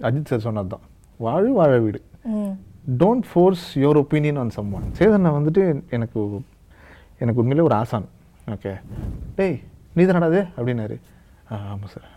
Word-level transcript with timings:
Ajith 0.00 0.24
sir 0.24 0.38
சொன்னது 0.38 0.66
தான். 0.66 0.80
வாழு 1.16 1.52
வாழ 1.52 1.78
வீடு. 1.78 2.02
Don't 2.98 3.22
force 3.32 3.78
your 3.78 3.96
opinion 3.96 4.38
on 4.38 4.50
someone 4.72 4.82
சேதனை 4.98 5.30
வந்துட்டு 5.30 5.82
எனக்கு 5.90 6.40
எனக்கு 7.18 7.40
உண்மையிலே 7.40 7.60
ஒரு 7.60 7.74
ஆசான். 7.74 8.04
ஓகே. 8.50 8.80
டேய் 9.34 9.60
நீ 9.92 10.04
தானடாது 10.04 10.48
அப்படின்னாரு. 10.56 11.00
"ஆ, 11.52 11.56
ஆமாம் 11.56 11.78
சார். 11.84 12.08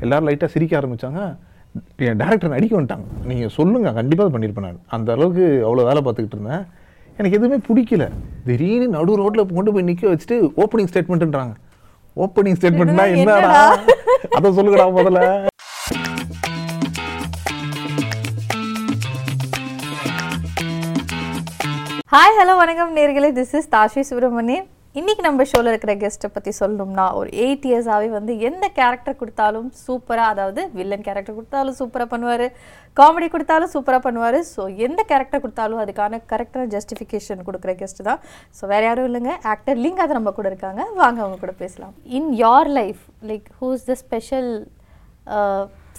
எல்லாரும் 0.00 0.28
லைட்டாக 0.28 0.44
சிரிக்க 0.44 0.80
ஆரம்பிச்சாங்க. 0.80 1.36
என் 1.96 2.16
டேரக்டர் 2.16 2.48
நடிக்க 2.48 2.80
வந்துட்டாங்க. 2.80 3.24
நீங்கள் 3.24 3.48
சொல்லுங்கள் 3.48 3.92
கண்டிப்பாக 3.92 4.38
பண்ணியிருப்பேன் 4.38 4.60
நான். 4.60 4.80
அந்த 4.86 5.12
அளவுக்கு 5.12 5.62
அவ்வளோ 5.64 5.84
வேலை 5.84 6.02
பார்த்துக்கிட்டு 6.02 6.40
இருந்தேன். 6.40 6.64
எனக்கு 7.22 7.38
எதுவுமே 7.38 7.58
பிடிக்கல. 7.66 8.04
திடீர்னு 8.46 8.86
நடு 8.94 9.12
ரோட்டில் 9.20 9.52
கொண்டு 9.56 9.72
போய் 9.74 9.88
நிற்க 9.88 10.04
வச்சுட்டு 10.12 10.36
ஓப்பனிங் 10.62 10.90
ஸ்டேட்மெண்ட்டுன்றாங்க 10.90 11.54
ஓப்பனிங் 12.16 12.56
ஸ்டேட்மெண்ட்னா 12.58 13.04
என்னடா? 13.16 13.52
அதை 14.36 14.48
சொல்லுங்கடா 14.56 14.86
முதல்ல. 14.98 15.20
ஹாய் 22.14 22.36
ஹலோ 22.38 22.54
வணக்கம் 22.62 22.90
நேர்களே. 22.96 23.30
திஸ் 23.38 23.54
இஸ் 23.58 23.68
தாஷி 23.74 24.02
சுப்ரமணியன் 24.08 24.66
இன்றைக்கி 25.00 25.22
நம்ம 25.24 25.44
ஷோவில் 25.50 25.70
இருக்கிற 25.70 25.92
கெஸ்ட்டை 26.00 26.28
பற்றி 26.32 26.50
சொல்லணும்னா 26.58 27.04
ஒரு 27.18 27.28
எயிட் 27.42 27.62
இயர்ஸாகவே 27.68 28.08
வந்து 28.16 28.32
எந்த 28.48 28.64
கேரக்டர் 28.78 29.16
கொடுத்தாலும் 29.20 29.68
சூப்பராக 29.84 30.32
அதாவது 30.32 30.62
வில்லன் 30.78 31.06
கேரக்டர் 31.06 31.36
கொடுத்தாலும் 31.36 31.76
சூப்பராக 31.78 32.08
பண்ணுவார் 32.10 32.44
காமெடி 32.96 33.28
கொடுத்தாலும் 33.34 33.70
சூப்பராக 33.74 34.02
பண்ணுவார். 34.06 34.38
ஸோ 34.50 34.64
எந்த 34.86 35.00
கேரக்டர் 35.12 35.42
கொடுத்தாலும் 35.44 35.80
அதுக்கான 35.84 36.20
கரெக்டான 36.32 36.66
ஜஸ்டிஃபிகேஷன் 36.76 37.46
கொடுக்குற 37.48 37.74
கெஸ்ட் 37.80 38.02
தான். 38.10 38.20
ஸோ 38.58 38.68
வேறு 38.72 38.86
யாரும் 38.88 39.08
இல்லைங்க. 39.10 39.34
ஆக்டர் 39.52 39.80
லிங்க் 39.84 40.02
அதை 40.04 40.14
நம்ம 40.18 40.32
கூட 40.38 40.48
இருக்காங்க. 40.52 40.84
வாங்க 41.02 41.18
அவங்க 41.24 41.38
கூட 41.44 41.54
பேசலாம். 41.64 41.94
In 42.18 42.30
your 42.44 42.70
life 42.80 43.02
like 43.30 43.46
who 43.60 43.70
is 43.76 43.88
the 43.90 43.96
special 44.04 44.50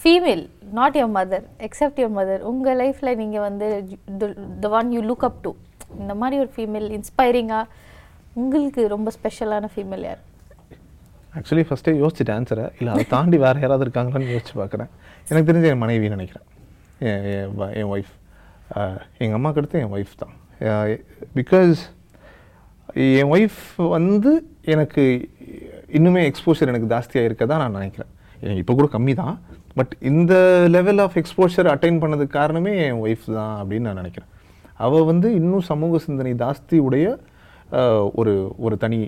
female 0.02 0.44
not 0.78 0.98
your 1.00 1.14
mother 1.20 1.46
except 1.68 2.02
your 2.02 2.18
mother 2.20 2.44
உங்கள் 2.52 2.78
லைஃப்பில் 2.82 3.18
நீங்கள் 3.22 3.46
வந்து 3.48 3.68
the 4.64 4.70
one 4.80 4.92
you 4.96 5.02
look 5.10 5.26
up 5.30 5.40
to 5.46 5.52
இந்த 6.02 6.14
மாதிரி 6.22 6.38
ஒரு 6.44 6.52
ஃபீமேல் 6.56 6.88
இன்ஸ்பைரிங்காக 6.98 7.64
உங்களுக்கு 8.42 8.82
ரொம்ப 8.94 9.08
ஸ்பெஷலான 9.16 9.68
ஃபீமேல் 9.72 10.04
யார்? 10.08 10.22
ஆக்சுவலி 11.38 11.64
ஃபஸ்ட்டே 11.68 11.92
யோசிச்சுட்டு 12.00 12.32
ஆன்சரை 12.36 12.64
இல்லை 12.78 12.90
அதை 12.94 13.04
தாண்டி 13.12 13.36
வேறு 13.44 13.62
யாராவது 13.64 13.84
இருக்காங்களான்னு 13.86 14.32
யோசிச்சு 14.34 14.54
பார்க்குறேன். 14.60 14.90
எனக்கு 15.30 15.48
தெரிஞ்ச 15.50 15.66
என் 15.72 15.82
மனைவி 15.82 16.08
நினைக்கிறேன். 16.14 16.46
என் 17.80 17.90
ஒய்ஃப் 17.94 18.12
எங்கள் 19.22 19.36
அம்மாவுக்கு 19.38 19.60
அடுத்து 19.62 19.80
என் 19.84 19.94
ஒய்ஃப் 19.96 20.14
தான். 20.22 20.34
பிகாஸ் 21.38 21.80
என் 23.20 23.30
ஒய்ஃப் 23.34 23.60
வந்து 23.96 24.32
எனக்கு 24.74 25.04
இன்னுமே 25.98 26.22
எக்ஸ்போஷர் 26.30 26.70
எனக்கு 26.72 26.90
ஜாஸ்தியாக 26.94 27.28
இருக்க 27.28 27.46
தான் 27.52 27.62
நான் 27.64 27.78
நினைக்கிறேன். 27.78 28.10
எனக்கு 28.44 28.62
இப்போ 28.62 28.74
கூட 28.78 28.88
கம்மி 28.94 29.14
தான். 29.22 29.36
பட் 29.78 29.92
இந்த 30.10 30.34
லெவல் 30.76 31.02
ஆஃப் 31.04 31.16
எக்ஸ்போஷர் 31.22 31.70
அட்டைன் 31.74 32.00
பண்ணதுக்கு 32.02 32.38
காரணமே 32.40 32.72
என் 32.86 33.00
ஒய்ஃப் 33.04 33.28
தான் 33.38 33.54
அப்படின்னு 33.60 33.88
நான் 33.88 34.00
நினைக்கிறேன். 34.02 34.30
அவள் 34.86 35.08
வந்து 35.12 35.28
இன்னும் 35.40 35.64
சமூக 35.70 36.00
சிந்தனை 36.06 36.34
ஜாஸ்தி 36.42 36.78
உடைய 36.88 37.06
ஒரு 38.20 38.34
ஒரு 38.66 38.74
தனி 38.84 38.98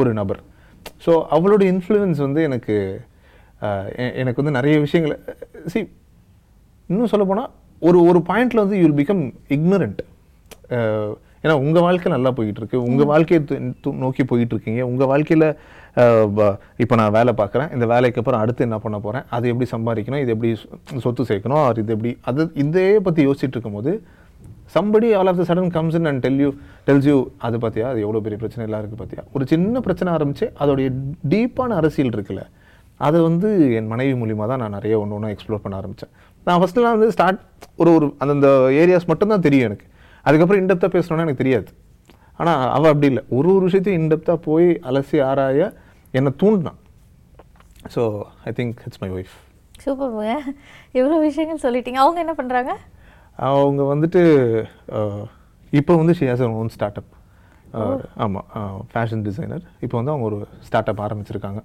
ஒரு 0.00 0.10
நபர். 0.20 0.40
ஸோ 1.04 1.12
அவளோட 1.36 1.62
இன்ஃப்ளூயன்ஸ் 1.72 2.20
வந்து 2.26 2.42
எனக்கு 2.48 2.76
எனக்கு 4.22 4.40
வந்து 4.42 4.56
நிறைய 4.58 4.76
விஷயங்களை 4.84 5.16
சி 5.72 5.80
இன்னும் 6.92 7.10
சொல்ல 7.12 7.24
போனால் 7.30 7.50
ஒரு 7.88 7.98
ஒரு 8.10 8.18
பாயிண்ட்ல 8.30 8.62
வந்து 8.64 8.78
யூல் 8.82 8.96
பிகம் 9.00 9.22
இக்னரண்ட் 9.56 10.00
ஏன்னா 11.44 11.54
உங்கள் 11.64 11.84
வாழ்க்கை 11.84 12.08
நல்லா 12.14 12.30
போயிட்டு 12.38 12.60
இருக்கு 12.62 12.78
உங்கள் 12.88 13.08
வாழ்க்கையை 13.12 13.40
நோக்கி 14.02 14.24
போயிட்டு 14.30 14.54
இருக்கீங்க 14.54 14.82
உங்கள் 14.90 15.10
வாழ்க்கையில் 15.12 15.46
இப்போ 16.82 16.94
நான் 17.00 17.14
வேலை 17.16 17.32
பார்க்குறேன். 17.40 17.70
இந்த 17.76 17.86
வேலைக்கு 17.92 18.20
அப்புறம் 18.20 18.42
அடுத்து 18.42 18.66
என்ன 18.66 18.76
பண்ண 18.84 18.98
போகிறேன் 19.06 19.24
அது 19.36 19.50
எப்படி 19.52 19.66
சம்பாதிக்கணும்? 19.72 20.22
இது 20.24 20.32
எப்படி 20.34 20.50
சொத்து 21.04 21.22
சேர்க்கணும்? 21.30 21.62
or 21.68 21.74
இது 21.82 21.94
எப்படி 21.96 22.12
அது 22.30 22.46
இதே 22.64 22.86
பற்றி 23.06 23.26
யோசிச்சுட்டு 23.26 23.56
இருக்கும்போது 23.56 23.92
somebody 24.76 25.08
all 25.18 25.30
of 25.32 25.40
the 25.40 25.44
sudden 25.50 25.70
comes 25.76 25.96
in 25.98 26.08
and 26.10 26.22
tell 26.24 26.40
you 26.44 26.50
tells 26.88 27.08
you 27.12 27.16
அது 27.46 27.56
பார்த்தியா 27.64 27.86
அது 27.92 28.00
எவ்வளோ 28.06 28.22
பெரிய 28.26 28.38
பிரச்சனை 28.42 28.64
எல்லாம் 28.68 28.82
இருக்குது 28.82 29.00
பார்த்தியா 29.02 29.24
ஒரு 29.36 29.46
சின்ன 29.52 29.80
பிரச்சனை 29.86 30.10
ஆரம்பிச்சு 30.16 30.48
அதோடைய 30.62 30.88
டீப்பான 31.34 31.76
அரசியல் 31.82 32.14
இருக்குல்ல 32.16 32.44
அதை 33.06 33.18
வந்து 33.28 33.48
என் 33.78 33.88
மனைவி 33.92 34.14
மூலிமா 34.20 34.44
தான் 34.50 34.60
நான் 34.62 34.76
நிறைய 34.78 34.94
ஒன்று 35.02 35.16
ஒன்று 35.16 35.32
எக்ஸ்ப்ளோர் 35.34 35.62
பண்ண 35.64 35.76
ஆரம்பித்தேன் 35.80 36.12
நான் 36.46 36.60
ஃபஸ்ட்டுலாம் 36.60 36.94
வந்து 36.96 37.14
ஸ்டார்ட் 37.14 37.40
ஒரு 37.82 37.90
ஒரு 37.96 38.06
அந்தந்த 38.22 38.48
ஏரியாஸ் 38.82 39.08
மட்டும்தான் 39.10 39.44
தெரியும் 39.46 39.66
எனக்கு. 39.68 39.86
அதுக்கப்புறம் 40.26 40.60
இன்டெப்த்தாக 40.62 40.92
பேசணுன்னா 40.96 41.24
எனக்கு 41.26 41.42
தெரியாது. 41.42 41.68
ஆனால் 42.40 42.62
அவள் 42.76 42.92
அப்படி 42.92 43.08
இல்லை. 43.12 43.22
ஒரு 43.36 43.48
ஒரு 43.54 43.64
விஷயத்தையும் 43.68 44.00
இன்டெப்த்தாக 44.00 44.38
போய் 44.46 44.68
அலசி 44.90 45.18
ஆராய 45.28 45.68
என்னை 46.18 46.32
தூண்டினான். 46.42 46.78
So 47.94 48.02
I 48.48 48.52
think 48.58 48.76
it's 48.86 49.02
my 49.04 49.10
wife 49.16 49.34
சூப்பர்ங்க 49.84 50.24
இவ்வளோ 50.98 51.18
விஷயங்கள் 51.28 51.62
சொல்லிட்டீங்க. 51.66 52.00
அவங்க 52.04 52.18
என்ன 52.24 52.34
பண்ணுறாங்க 52.40 52.72
அவங்க 53.38 53.82
வந்துட்டு 53.92 54.22
இப்போ 55.80 55.92
வந்து 56.00 56.14
she 56.18 56.26
has 56.30 56.42
own 56.62 56.72
start 56.76 56.98
up 57.02 57.12
ஆமாம் 58.24 58.48
ஃபேஷன் 58.92 59.22
டிசைனர் 59.28 59.62
இப்போ 59.84 59.96
வந்து 59.98 60.12
அவங்க 60.14 60.26
ஒரு 60.30 60.38
ஸ்டார்ட் 60.66 60.90
அப் 60.92 61.02
ஆரம்பிச்சிருக்காங்க. 61.04 61.60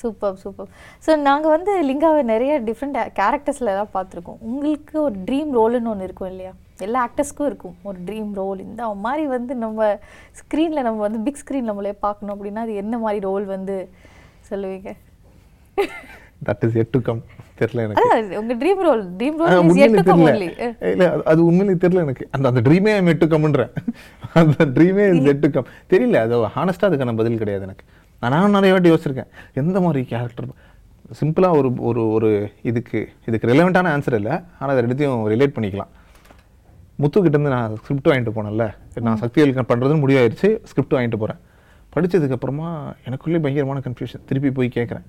சூப்பர் 0.00 0.36
சூப்பர். 0.42 0.68
ஸோ 1.04 1.10
நாங்கள் 1.26 1.52
வந்து 1.56 1.72
லிங்காவை 1.88 2.22
நிறைய 2.30 2.52
டிஃப்ரெண்ட் 2.68 2.96
கேரக்டர்ஸில் 3.18 3.70
எல்லாம் 3.72 3.92
பார்த்துருக்கோம். 3.96 4.40
உங்களுக்கு 4.50 4.96
ஒரு 5.06 5.16
ட்ரீம் 5.28 5.52
ரோல்னு 5.58 5.90
ஒன்று 5.92 6.08
இருக்கும் 6.08 6.30
இல்லையா? 6.32 6.52
எல்லா 6.86 7.02
ஆக்டர்ஸ்க்கும் 7.06 7.48
இருக்கும். 7.50 7.76
ஒரு 7.88 7.98
ட்ரீம் 8.08 8.32
ரோல் 8.40 8.58
இந்த 8.68 8.88
மாதிரி 9.04 9.24
வந்து 9.36 9.52
நம்ம 9.64 9.88
ஸ்க்ரீனில் 10.40 10.86
நம்ம 10.88 11.00
வந்து 11.06 11.20
பிக் 11.26 11.40
ஸ்க்ரீன் 11.42 11.70
நம்மளே 11.70 11.94
பார்க்கணும் 12.06 12.34
அப்படின்னா 12.36 12.64
அது 12.66 12.74
என்ன 12.82 12.98
மாதிரி 13.04 13.20
ரோல் 13.28 13.46
வந்து 13.54 13.76
சொல்லுவீங்க? 14.50 14.90
That 16.48 16.64
is 16.68 16.78
yet 16.82 16.94
to 16.96 17.02
come 17.08 17.22
தெரில 17.58 17.74
எனக்கு. 17.74 18.40
உங்கள் 18.40 18.56
dream 18.56 18.80
role 18.80 19.12
dream 19.16 19.36
role 19.36 19.48
is 19.48 19.56
உண்மையிலே 19.56 19.90
எட்டு 19.90 20.14
தெரியல. 20.14 20.16
ஒன்லி 20.16 20.90
இல்ல 20.90 21.08
அது- 21.08 21.22
அது 21.22 21.44
உண்மையிலே 21.44 21.78
தெரியல 21.78 21.94
எனக்கு. 21.94 22.28
அந்த 22.30 22.48
அந்த 22.48 22.70
ட்ரீமே 22.70 22.94
ஐம் 22.94 23.06
எட்டு 23.06 23.26
கம்ன்றேன் 23.26 23.70
அந்த 24.34 24.64
ட்ரீமே 24.64 25.16
இஸ் 25.16 25.24
எட்டு 25.24 25.50
கம் 25.50 25.66
தெரியல 25.90 26.12
அது 26.12 26.36
ஹானஸ்ட்டாக 26.36 26.94
அதுக்கான 26.94 27.16
பதில் 27.16 27.38
கிடையாது 27.38 27.64
எனக்கு. 27.64 27.84
நானும் 28.20 28.50
நிறைய 28.50 28.72
வாட்டி 28.72 28.90
யோசிச்சிருக்கேன். 28.90 29.26
எந்த 29.54 29.80
மாதிரி 29.80 30.04
கேரக்டர் 30.04 30.44
சிம்பிளாக 31.20 31.56
ஒரு 31.56 31.72
ஒரு 31.76 32.08
ஒரு 32.08 32.50
இதுக்கு 32.62 33.08
இதுக்கு 33.26 33.48
ரிலவெண்ட்டான 33.48 34.02
ஆன்சர் 34.02 34.14
இல்லை. 34.14 34.38
ஆனால் 34.58 34.76
அதை 34.76 34.82
ரெண்டுத்தையும் 34.82 35.10
ரிலேட் 35.10 35.58
பண்ணிக்கலாம். 35.58 35.86
முத்துக்கிட்ட 36.98 37.24
இருந்து 37.24 37.50
நான் 37.50 37.76
ஸ்கிரிப்ட் 37.76 38.08
வாங்கிட்டு 38.08 38.32
போனேன்ல. 38.32 38.74
நான் 39.00 39.16
சக்திகள் 39.16 39.64
பண்ணுறதுன்னு 39.68 40.02
முடிவாயிருச்சு 40.02 40.58
ஸ்கிரிப்ட் 40.64 40.92
வாங்கிட்டு 40.92 41.16
போகிறேன் 41.16 41.38
படிச்சதுக்கப்புறமா 41.96 42.92
எனக்குள்ளே 43.08 43.40
பயங்கரமான 43.42 43.80
கன்ஃபியூஷன் 43.88 44.24
திருப்பி 44.26 44.50
போய் 44.50 44.70
கேட்குறேன். 44.74 45.02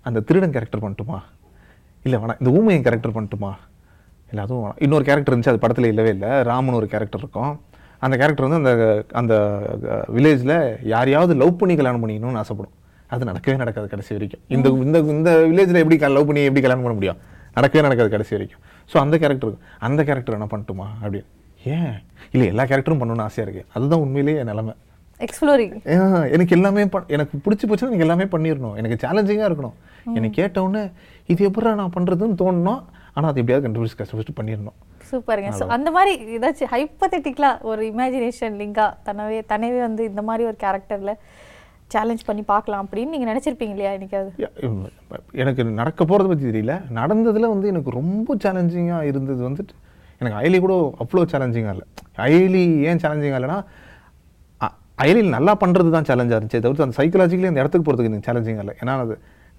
அந்த 0.00 0.20
திருடன் 0.20 0.50
கேரக்டர் 0.50 0.82
பண்ணட்டுமா? 0.82 1.20
இல்லை 2.06 2.16
வேணாம். 2.22 2.40
இந்த 2.42 2.50
ஊமையன் 2.58 2.84
கேரக்டர் 2.86 3.14
பண்ணட்டுமா? 3.16 3.52
இல்லை 4.30 4.42
அதுவும் 4.44 4.62
வேணாம். 4.64 4.78
இன்னொரு 4.84 5.04
கேரக்டர் 5.08 5.34
இருந்துச்சு 5.34 5.52
அது 5.52 5.62
படத்தில் 5.64 5.90
இல்லவே 5.92 6.10
இல்லை. 6.16 6.30
ராமன் 6.50 6.78
ஒரு 6.80 6.88
கேரக்டர் 6.94 7.22
இருக்கும். 7.24 7.52
அந்த 8.04 8.14
கேரக்டர் 8.20 8.46
வந்து 8.46 8.60
அந்த 8.60 8.72
அந்த 9.20 9.34
வில்லேஜில் 10.14 10.56
யாரையாவது 10.92 11.32
லவ் 11.42 11.58
பண்ணி 11.60 11.74
கல்யாணம் 11.80 12.02
பண்ணிக்கணும்னு 12.04 12.40
ஆசைப்படும். 12.42 12.74
அது 13.14 13.28
நடக்கவே 13.30 13.56
நடக்காது 13.62 13.88
கடைசி 13.92 14.12
வரைக்கும். 14.16 14.42
இந்த 14.56 14.68
இந்த 14.86 14.98
இந்த 15.16 15.30
வில்லேஜில் 15.50 15.82
எப்படி 15.82 15.98
லவ் 16.16 16.28
பண்ணி 16.30 16.42
எப்படி 16.48 16.64
கல்யாணம் 16.64 16.86
பண்ண 16.86 16.96
முடியும்? 16.98 17.20
நடக்கவே 17.56 17.84
நடக்காது 17.86 18.10
கடைசி 18.14 18.34
வரைக்கும். 18.36 18.62
ஸோ 18.92 18.96
அந்த 19.04 19.16
கேரக்டர் 19.22 19.56
அந்த 19.88 20.00
கேரக்டர் 20.08 20.36
என்ன 20.38 20.48
பண்ணட்டுமா? 20.52 20.86
அப்படின்னு. 21.02 21.28
ஏன்? 21.74 21.94
இல்லை 22.34 22.46
எல்லா 22.52 22.64
கேரக்டரும் 22.70 23.00
பண்ணணும்னு 23.00 23.26
ஆசையாக 23.28 23.46
இருக்குது 23.46 23.68
அதுதான் 23.76 24.02
உண்மையிலேயே 24.04 24.38
என் 24.42 24.50
நிலமை. 24.52 24.74
எக்ஸ்ப்ளோரிங் 25.24 25.74
எனக்கு 26.36 26.54
எல்லாமே 26.56 26.84
எனக்கு 27.16 27.34
பிடிச்சி 27.44 27.64
போச்சுன்னா 27.66 27.90
எனக்கு 27.92 28.06
எல்லாமே 28.06 28.24
பண்ணிடணும். 28.32 28.76
எனக்கு 28.80 28.96
சேலஞ்சிங்காக 29.04 29.48
இருக்கணும். 29.50 29.76
எனக்கு 30.16 30.36
கேட்டவுடனே 30.40 30.82
இது 31.32 31.40
எப்படா 31.48 31.72
நான் 31.82 31.94
பண்ணுறதுன்னு 31.96 32.40
தோணணும் 32.42 32.82
ஆனால் 33.14 33.30
அது 33.30 33.40
எப்படியாவது 33.42 33.64
கண்டுபிடிச்சு 33.66 33.98
கஷ்டப்பட்டு 34.00 34.38
பண்ணிடணும். 34.38 34.76
சூப்பருங்க. 35.10 35.50
ஸோ 35.60 35.64
அந்த 35.76 35.88
மாதிரி 35.96 36.12
ஏதாச்சும் 36.36 36.70
ஹைப்பத்தட்டிக்கலாக 36.74 37.66
ஒரு 37.70 37.82
இமேஜினேஷன் 37.92 38.54
லிங்கா 38.60 38.86
தனவே 39.08 39.38
தனவே 39.52 39.80
வந்து 39.86 40.02
இந்த 40.10 40.22
மாதிரி 40.28 40.44
ஒரு 40.50 40.56
கேரக்டரில் 40.64 41.14
சேலஞ்ச் 41.94 42.26
பண்ணி 42.28 42.42
பார்க்கலாம் 42.52 42.82
அப்படின்னு 42.84 43.12
நீங்கள் 43.14 43.30
நினச்சிருப்பீங்க 43.30 43.74
இல்லையா 43.76 43.92
இம், 44.66 44.84
எனக்கு 45.42 45.62
நடக்க 45.80 46.00
போகிறத 46.10 46.28
பற்றி 46.30 46.44
தெரியல. 46.50 46.74
நடந்ததில் 47.00 47.52
வந்து 47.54 47.66
எனக்கு 47.72 47.90
ரொம்ப 48.00 48.36
சேலஞ்சிங்காக 48.44 49.10
இருந்தது 49.10 49.42
வந்துட்டு 49.48 49.74
எனக்கு 50.20 50.38
அயலி 50.40 50.58
கூட 50.64 50.74
அவ்வளோ 51.04 51.24
சேலஞ்சிங்காக 51.34 51.74
இல்லை. 51.76 51.86
அயலி 52.26 52.64
ஏன் 52.88 53.02
சேலஞ்சிங்காக 53.04 53.40
இல்லைன்னா 53.40 53.60
அயலியில் 55.02 55.34
நல்லா 55.36 55.52
பண்ணுறது 55.62 55.90
தான் 55.94 56.08
சேலஞ்சாக 56.08 56.38
இருந்துச்சு 56.38 56.62
தவிர்த்து 56.64 56.84
அந்த 56.86 56.96
சைக்கலாஜிக்கலி 56.98 57.50
அந்த 57.50 57.62
இடத்துக்கு 57.62 57.86
போகிறதுக்கு 57.86 58.10
எனக்கு 58.12 58.28
சேலஞ்சிங்காக 58.28 58.64
இல்லை. 58.64 58.74
ஏன்னா 58.82 58.94
அது 59.04 59.14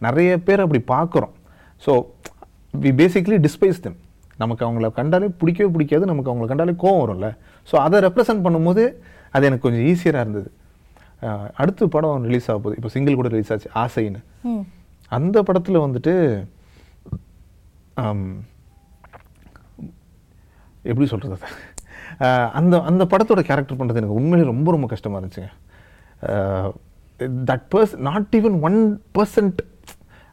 நிறைய 0.06 0.32
பேர் 0.48 0.64
அப்படி 0.66 0.82
பார்க்குறோம். 0.94 1.34
So 1.86 1.92
we 2.84 2.92
basically 3.02 3.38
despise 3.46 3.84
them 3.86 3.98
நமக்கு 4.42 4.64
அவங்கள 4.68 4.88
கண்டாலே 5.00 5.28
பிடிக்கவே 5.42 5.70
பிடிக்காது 5.74 6.12
நமக்கு 6.12 6.32
அவங்கள 6.32 6.48
கண்டாலே 6.52 6.76
கோவம் 6.84 7.02
வரும்ல. 7.04 7.28
ஸோ 7.70 7.76
அதை 7.86 7.98
ரெப்ரசன்ட் 8.08 8.46
பண்ணும்போது 8.46 8.84
அது 9.36 9.48
எனக்கு 9.50 9.66
கொஞ்சம் 9.66 9.86
ஈஸியராக 9.92 10.24
இருந்தது. 10.26 10.50
அடுத்த 11.62 11.86
படம் 11.96 12.26
ரிலீஸ் 12.30 12.48
ஆக 12.52 12.58
போகுது. 12.64 12.78
இப்போ 12.80 12.90
சிங்கிள் 12.96 13.20
கூட 13.20 13.30
ரிலீஸ் 13.34 13.52
ஆச்சு 13.56 13.70
ஆசைன்னு. 13.84 14.22
அந்த 15.18 15.38
படத்தில் 15.48 15.84
வந்துட்டு 15.86 16.14
எப்படி 20.92 21.06
சொல்கிறது 21.12 21.52
அந்த 22.60 22.74
அந்த 22.90 23.04
படத்தோட 23.12 23.42
கேரக்டர் 23.50 23.78
பண்ணுறது 23.80 24.02
எனக்கு 24.02 24.18
உண்மையிலே 24.20 24.50
ரொம்ப 24.52 24.68
ரொம்ப 24.76 24.88
கஷ்டமாக 24.94 25.20
இருந்துச்சுங்க. 25.20 25.52
தட் 27.50 27.66
பர்ஸ் 27.74 27.94
நாட் 28.08 28.36
ஈவன் 28.40 28.58
ஒன் 28.68 28.80
பர்சன்ட் 29.18 29.62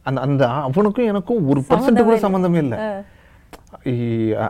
அந்த 0.02 0.20
அந்த 0.20 0.48
அவனுக்கும் 0.48 1.06
எனக்கும் 1.06 1.48
ஒரு 1.48 1.60
பர்சன்ட் 1.68 2.04
கூட 2.04 2.16
சம்மந்தமே 2.16 2.56
இல்லை. 2.56 2.78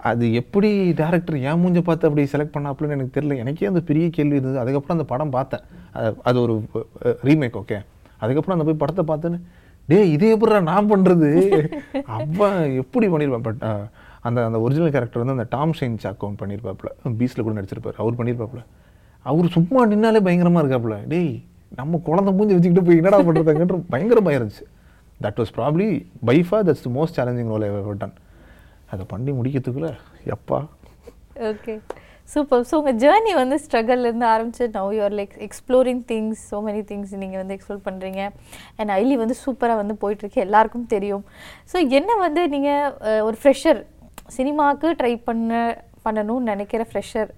அது 0.03 0.33
எப்படி 0.33 0.93
டேரக்டர் 0.93 1.39
ஏன் 1.39 1.65
மூஞ்ச 1.65 1.81
பார்த்து 1.81 2.09
அப்படி 2.09 2.29
செலக்ட் 2.33 2.57
பண்ணாப்புலன்னு 2.57 2.91
எனக்கு 2.91 3.21
தெரியல. 3.21 3.37
எனக்கே 3.37 3.67
அந்த 3.67 3.81
பெரிய 3.81 4.11
கேள்வி 4.11 4.37
இருந்தது. 4.37 4.59
அதுக்கப்புறம் 4.59 4.99
அந்த 4.99 5.05
படம் 5.05 5.31
பார்த்தேன். 5.31 5.61
அது- 6.25 6.41
ஒரு 6.43 6.63
ரீமேக் 7.03 7.57
ஓகே 7.57 7.85
அதுக்கப்புறம் 8.19 8.61
அந்த 8.61 8.65
போய் 8.65 8.81
படத்தை 8.83 9.05
பார்த்தேன்னு 9.05 9.41
டேய் 9.87 10.13
இதே 10.13 10.31
எப்படிடா 10.31 10.61
நான் 10.61 10.91
பண்றது? 10.93 11.31
அவன் 12.17 12.71
எப்படி 12.73 13.09
பண்ணிருப்பான்? 13.09 13.43
பட் 13.43 13.65
அந்த 14.21 14.45
அந்த 14.45 14.61
ஒரிஜினல் 14.61 14.91
கேரக்டர் 14.91 15.25
வந்து 15.25 15.33
அந்த 15.33 15.47
டாம் 15.57 15.73
ஷைன் 15.81 15.99
சாக்கோன் 16.03 16.37
பண்ணியிருப்பாப்புல 16.43 17.19
பீஸ்ல 17.19 17.43
கூட 17.43 17.61
நடிச்சிருப்பாரு. 17.61 17.95
அவர் 17.97 18.17
பண்ணியிருப்பாப்புல 18.17 18.65
அவர் 19.23 19.49
சும்மா 19.49 19.87
நின்னாலே 19.87 20.21
பயங்கரமா 20.21 20.61
இருக்காப்புல. 20.63 20.97
டேய் 21.09 21.43
நம்ம 21.77 22.01
குழந்தை 22.05 22.33
மூஞ்சி 22.35 22.55
வச்சுக்கிட்டு 22.55 22.89
போய் 22.89 22.97
என்னடா 22.97 23.21
பண்றதுங்கன்ற 23.21 23.83
பயங்கர 23.89 24.21
பயம் 24.21 24.43
இருந்துச்சு 24.43 24.67
that 25.25 25.39
was 25.41 25.55
probably 25.59 25.89
by 26.29 26.37
far 26.49 26.67
that's 26.69 26.85
the 26.87 26.91
most 26.99 27.17
challenging 27.19 27.51
role 27.55 27.67
ever 27.71 27.99
done 28.03 28.15
அதை 28.93 29.05
பண்ணி 29.15 29.33
முடிக்கிறதுக்குள்ள 29.39 29.91
எப்பா? 30.35 30.59
ஓகே 31.51 31.75
சூப்பர் 32.33 32.65
ஸோ 32.71 32.75
உங்கள் 32.81 32.99
ஜேர்னி 33.03 33.33
வந்து 33.41 33.57
ஸ்ட்ரகிள்லேருந்து 33.63 34.27
ஆரம்பிச்சு 34.33 34.65
now 34.77 34.91
you're 34.97 35.15
like 35.21 35.33
exploring 35.47 36.03
things 36.11 36.43
so 36.51 36.59
many 36.67 36.83
things 36.91 37.13
நீங்கள் 37.23 37.41
வந்து 37.43 37.55
எக்ஸ்ப்ளோர் 37.57 37.83
பண்ணுறீங்க 37.89 38.21
அண்ட் 38.79 38.93
ஐலி 38.99 39.15
வந்து 39.23 39.37
சூப்பராக 39.45 39.81
வந்து 39.83 39.95
போயிட்டுருக்கு 40.03 40.45
எல்லாருக்கும் 40.47 40.87
தெரியும். 40.95 41.25
ஸோ 41.73 41.77
என்ன 41.99 42.17
வந்து 42.27 42.43
நீங்கள் 42.55 43.23
ஒரு 43.29 43.39
ஃப்ரெஷர் 43.43 43.81
சினிமாவுக்கு 44.37 44.91
ட்ரை 45.01 45.15
பண்ண 45.29 45.53
பண்ணணும்னு 46.07 46.51
நினைக்கிற 46.53 46.83
ஃப்ரெஷர் 46.91 47.31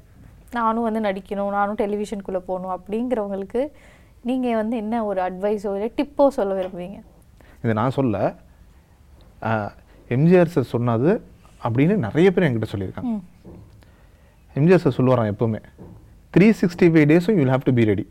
நானும் 0.59 0.87
வந்து 0.89 1.01
நடிக்கணும் 1.09 1.55
நானும் 1.59 1.81
டெலிவிஷனுக்குள்ளே 1.83 2.43
போகணும் 2.51 2.75
அப்படிங்கிறவங்களுக்கு 2.77 3.63
நீங்கள் 4.31 4.59
வந்து 4.61 4.77
என்ன 4.83 5.05
ஒரு 5.11 5.21
அட்வைஸோ 5.29 5.73
இல்லை 5.79 5.89
டிப்போ 5.99 6.27
சொல்ல 6.39 6.53
விரும்புவீங்க? 6.59 6.99
இதை 7.65 7.73
நான் 7.81 7.95
சொல்ல 7.99 8.17
எம்ஜிஆர் 10.17 10.53
சார் 10.55 10.73
சொன்னது 10.75 11.11
அப்படின்னு 11.67 11.95
நிறைய 12.07 12.29
பேர் 12.35 12.45
என்கிட்ட 12.47 12.69
சொல்லியிருக்காங்க. 12.73 13.13
எம்ஜிஆர் 14.57 14.83
சார் 14.85 14.97
சொல்லுவாராம் 14.99 15.31
எப்பவுமே 15.33 15.61
three 16.35 16.47
sixty 16.61 16.87
five 16.93 17.07
டேஸும் 17.13 17.37
you'll 17.41 17.53
have 17.55 17.67
to 17.69 17.73
be 17.79 17.85
ready 17.91 18.05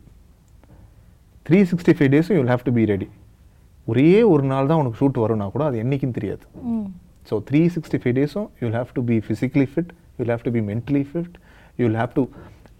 three 1.46 1.58
sixty 1.70 1.92
five 1.98 2.10
டேஸும் 2.14 2.36
you'll 2.38 2.50
have 2.52 2.64
to 2.68 2.72
be 2.78 2.84
ready 2.92 3.08
ஒரே 3.86 4.08
ஒரு 4.32 4.44
நாள் 4.52 4.68
தான் 4.70 4.80
உனக்கு 4.82 4.98
ஷூட் 5.02 5.20
வரும்னா 5.22 5.46
கூட 5.54 5.62
அது 5.70 5.76
என்னைக்குன்னு 5.84 6.16
தெரியாது. 6.18 6.44
So 7.28 7.34
three 7.48 7.60
sixty 7.76 7.98
five 8.02 8.16
டேஸும் 8.18 8.48
you'll 8.62 8.76
have 8.78 8.92
to 8.98 9.02
be 9.10 9.16
physically 9.26 9.66
fit 9.72 9.90
you'll 10.18 10.32
have 10.32 10.44
to 10.46 10.52
be 10.56 10.62
mentally 10.70 11.02
fit 11.10 11.34
you'll 11.82 11.96
have 12.00 12.12
to 12.18 12.22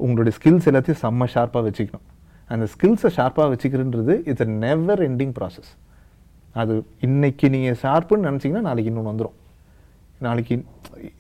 உங்களுடைய 0.05 0.33
ஸ்கில்ஸ் 0.39 0.67
எல்லாத்தையும் 0.71 1.01
செம்ம 1.05 1.27
ஷார்ப்பாக 1.35 1.63
வச்சுக்கணும். 1.69 2.07
அந்த 2.51 2.65
ஸ்கில்ஸை 2.75 3.11
ஷார்ப்பாக 3.19 3.49
வச்சுக்கிறன்றது 3.53 4.15
it's 4.31 4.45
a 4.47 4.49
never 4.65 5.01
ending 5.09 5.35
process 5.39 5.71
அது 6.61 6.75
இன்னைக்கு 7.07 7.47
நீங்கள் 7.55 7.79
ஷார்ப்புன்னு 7.83 8.29
நினச்சிங்கன்னா 8.29 8.65
நாளைக்கு 8.69 8.91
இன்னொன்று 8.93 9.13
வந்துடும் 9.13 9.37
நாளைக்கு 10.27 10.55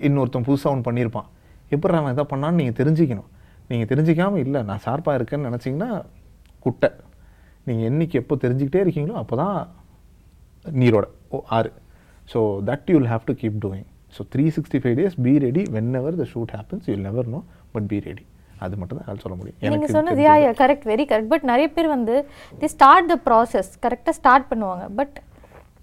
இன்னொருத்தன் 0.08 0.46
புதுசாக 0.48 0.72
ஒன்று 0.74 0.86
பண்ணியிருப்பான் 0.88 1.28
எப்படி 1.74 1.94
அவன் 1.98 2.12
எதை 2.14 2.24
பண்ணான்னு 2.32 2.58
நீங்கள் 2.60 2.78
தெரிஞ்சுக்கணும். 2.80 3.28
நீங்கள் 3.70 3.90
தெரிஞ்சிக்காமல் 3.92 4.42
இல்லை 4.44 4.60
நான் 4.70 4.82
ஷார்ப்பாக 4.86 5.18
இருக்கேன்னு 5.18 5.48
நினச்சிங்கன்னா 5.48 5.90
குட்டை. 6.64 6.90
நீங்கள் 7.66 7.88
என்னைக்கு 7.90 8.16
எப்போ 8.22 8.34
தெரிஞ்சுக்கிட்டே 8.44 8.82
இருக்கீங்களோ 8.84 9.16
அப்போ 9.22 9.36
தான் 9.42 9.56
நீரோட. 10.80 11.06
ஓ 11.34 11.38
ஆறு. 11.58 11.70
So 12.32 12.40
that 12.68 12.90
you'll 12.94 13.08
have 13.12 13.24
to 13.30 13.34
keep 13.42 13.58
doing 13.64 13.88
so 14.16 14.22
three 14.32 14.44
sixty 14.56 14.78
five 14.82 14.96
days 15.00 15.16
be 15.26 15.32
ready 15.46 15.62
whenever 16.00 16.18
the 16.22 16.26
shoot 16.32 16.52
happens 16.56 16.86
you'll 16.90 17.04
never 17.08 17.28
know 17.34 17.40
but 17.74 17.88
be 17.92 17.98
ready 18.08 18.24
அது 18.62 18.76
மட்டும் 18.76 19.00
தான் 19.00 19.22
சொல்ல 19.22 19.34
முடியும். 19.36 19.56
நீங்க 19.58 19.68
எனக்கு 19.70 19.96
சொன்னது. 19.96 20.22
Yeah 20.24 20.32
correct 20.58 20.86
very 20.88 21.04
correct 21.10 21.30
but 21.30 21.46
நிறைய 21.50 21.68
பேர் 21.72 21.88
வந்து 21.88 22.14
தி 22.58 22.70
ஸ்டார்ட் 22.72 23.10
த 23.10 23.18
ப்ராசஸ் 23.26 23.70
கரெக்டாக 23.84 24.16
ஸ்டார்ட் 24.18 24.48
பண்ணுவாங்க. 24.50 24.86
பட் 24.98 25.16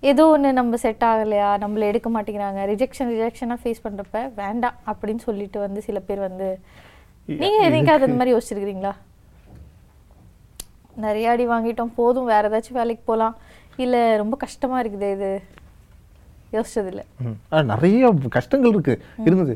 ஏதோ 0.04 0.26
ஒன்று 0.34 0.50
நம்ம 0.54 0.78
செட் 0.78 1.06
ஆகலையா 1.08 1.50
நம்மள 1.62 1.84
எடுக்க 1.88 2.10
மாட்டேங்கிறாங்க 2.10 2.60
ரிஜெக்ஷன் 2.70 3.12
ரிஜெக்ஷனாக 3.14 3.60
ஃபேஸ் 3.62 3.86
பண்ணுறப்ப 3.86 4.20
வேண்டாம் 4.38 4.78
அப்படின்னு 4.88 5.24
சொல்லிட்டு 5.26 5.60
வந்து 5.60 5.82
சில 5.88 6.00
பேர் 6.02 6.22
வந்து 6.28 6.48
நீங்க 7.40 7.60
எதைக்காவது 7.66 8.06
அந்த 8.06 8.20
மாதிரி 8.20 8.34
யோசிச்சிருக்கிறீங்களா? 8.36 8.94
நிறைய 10.98 11.28
அடி 11.32 11.46
வாங்கிட்டோம் 11.48 11.92
போதும் 11.96 12.26
வேற 12.26 12.50
ஏதாச்சும் 12.50 12.80
வேலைக்கு 12.80 13.04
போகலாம் 13.06 13.36
இல்லை 13.78 14.02
ரொம்ப 14.18 14.36
கஷ்டமா 14.38 14.78
இருக்குது 14.82 15.10
இது? 15.16 15.30
யோசிச்சது 16.54 16.90
இல்லை 16.92 17.04
ம். 17.24 17.36
ஆ, 17.54 17.62
நிறைய 17.72 18.06
கஷ்டங்கள் 18.36 18.74
இருக்கு. 18.74 18.94
இருந்தது. 19.24 19.54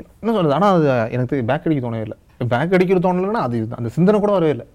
என்ன 0.00 0.32
சொல்றது? 0.36 0.54
ஆனால் 0.58 0.74
அது 0.76 0.88
எனக்கு 1.16 1.36
பேக் 1.50 1.66
அடிக்க 1.68 1.80
தோணவே 1.86 2.04
இல்லை. 2.06 2.18
பேக் 2.52 2.74
அடிக்கிற 2.76 3.00
தோணலைன்னா 3.06 3.42
அது 3.48 3.58
அந்த 3.78 3.90
சிந்தனை 3.96 4.18
கூட 4.24 4.32
வரவே 4.36 4.52
இல்லை. 4.56 4.66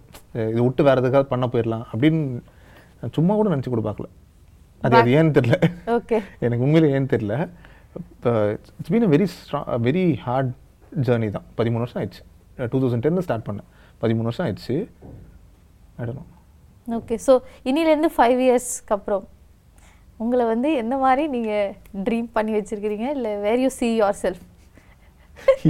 இது 0.52 0.60
விட்டு 0.66 0.88
வேற 0.88 0.98
எதுக்காவது 1.02 1.32
பண்ண 1.34 1.48
போயிடலாம் 1.54 1.86
அப்படின்னு 1.92 2.22
சும்மா 3.18 3.34
கூட 3.40 3.50
நினச்சி 3.54 3.72
கூட 3.74 3.84
பார்க்கல. 3.88 4.08
அது 4.86 4.98
அது 5.02 5.12
ஏன்னு 5.20 5.36
தெரியல. 5.38 5.58
ஓகே. 5.98 6.18
எனக்கு 6.48 6.66
உண்மையில 6.66 6.92
ஏன்னு 6.96 7.12
தெரியல. 7.14 7.36
இட்ஸ் 8.80 8.92
பீன் 8.94 9.08
அ 9.08 9.12
வெரி 9.16 9.26
ஸ்ட்ரா 9.36 9.62
வெரி 9.88 10.06
ஹார்ட் 10.26 10.52
ஜேர்னி 11.08 11.30
தான். 11.38 11.48
பதிமூணு 11.60 11.84
வருஷம் 11.86 12.02
ஆயிடுச்சு. 12.02 12.24
டூ 12.72 12.80
தௌசண்ட் 12.84 13.06
டென்னில் 13.06 13.26
ஸ்டார்ட் 13.28 13.48
பண்ணேன். 13.50 13.68
பதிமூணு 14.04 14.30
வருஷம் 14.30 14.46
ஆயிடுச்சு. 14.46 14.78
ஆயிடணும் 15.98 16.30
ஓகே 17.00 17.16
ஸோ 17.28 17.34
இனிலேருந்து 17.70 18.12
ஃபைவ் 18.18 18.40
இயர்ஸ்க்கு 18.48 18.96
அப்புறம் 18.98 19.26
உங்களை 20.24 20.46
வந்து 20.54 20.70
எந்த 20.84 20.96
மாதிரி 21.04 21.24
நீங்கள் 21.34 21.74
ட்ரீம் 22.06 22.30
பண்ணி 22.38 22.54
வச்சிருக்கிறீங்க? 22.56 23.08
இல்லை 23.18 23.32
where 23.44 23.62
you 23.64 23.70
see 23.80 23.92
your 24.00 24.18
self 24.24 24.42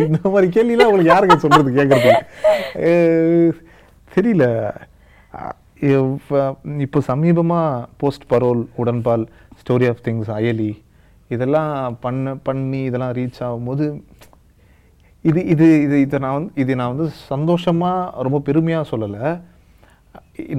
இந்த 0.04 0.19
மாதிரி 0.33 0.48
கேள்விலாம் 0.56 0.89
உங்களுக்கு 0.89 1.13
யாருங்க 1.13 1.36
சொல்றது? 1.45 1.69
கேட்கறது 1.80 2.12
தெரியல. 4.16 4.45
இப்போ 6.86 7.00
சமீபமாக 7.10 7.86
post 8.01 8.30
Parole 8.31 8.63
Udanpaal 8.81 9.25
Story 9.62 9.88
of 9.92 10.04
Things 10.07 10.31
Ayali 10.38 10.71
இதெல்லாம் 11.36 11.74
பண்ண 12.06 12.33
பண்ணி 12.48 12.81
இதெல்லாம் 12.89 13.13
ரீச் 13.19 13.39
ஆகும்போது 13.48 13.86
இது 15.30 15.42
இது 15.54 15.68
இது 15.86 15.95
இதை 16.06 16.19
நான் 16.25 16.36
வந்து 16.38 16.51
இது 16.63 16.77
நான் 16.80 16.92
வந்து 16.94 17.07
சந்தோஷமாக 17.31 18.24
ரொம்ப 18.25 18.38
பெருமையாக 18.50 18.89
சொல்லலை. 18.92 19.24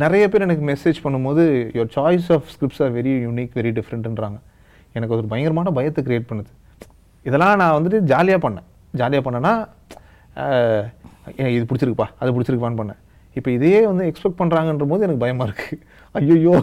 நிறைய 0.02 0.24
பேர் 0.32 0.46
எனக்கு 0.46 0.64
மெசேஜ் 0.70 0.98
பண்ணும்போது 1.04 1.44
your 1.76 1.92
choice 1.98 2.28
of 2.36 2.48
scripts 2.54 2.82
are 2.86 2.92
very 2.98 3.12
unique 3.26 3.54
very 3.58 3.70
டிஃப்ரெண்ட்டுன்றாங்க 3.78 4.38
எனக்கு 4.98 5.14
ஒரு 5.18 5.30
பயங்கரமான 5.32 5.70
பயத்தை 5.78 6.02
க்ரியேட் 6.08 6.28
பண்ணுது. 6.30 6.50
இதெல்லாம் 7.28 7.56
நான் 7.62 7.76
வந்துட்டு 7.78 8.00
ஜாலியாக 8.12 8.40
பண்ணேன். 8.46 8.68
ஜாலியாக 8.98 9.24
பண்ணேன்னா 9.26 9.54
இது 11.56 11.64
பிடிச்சிருக்குப்பா 11.70 12.08
அது 12.20 12.34
பிடிச்சிருக்குப்பான்னு 12.34 12.80
பண்ணேன். 12.82 13.00
இப்போ 13.38 13.50
இதையே 13.56 13.80
வந்து 13.88 14.04
எக்ஸ்பெக்ட் 14.10 14.40
பண்ணுறாங்கன்ற 14.40 14.86
போது 14.92 15.04
எனக்கு 15.06 15.24
பயமாக 15.24 15.48
இருக்குது 15.50 15.82
ஐயோ 16.20 16.54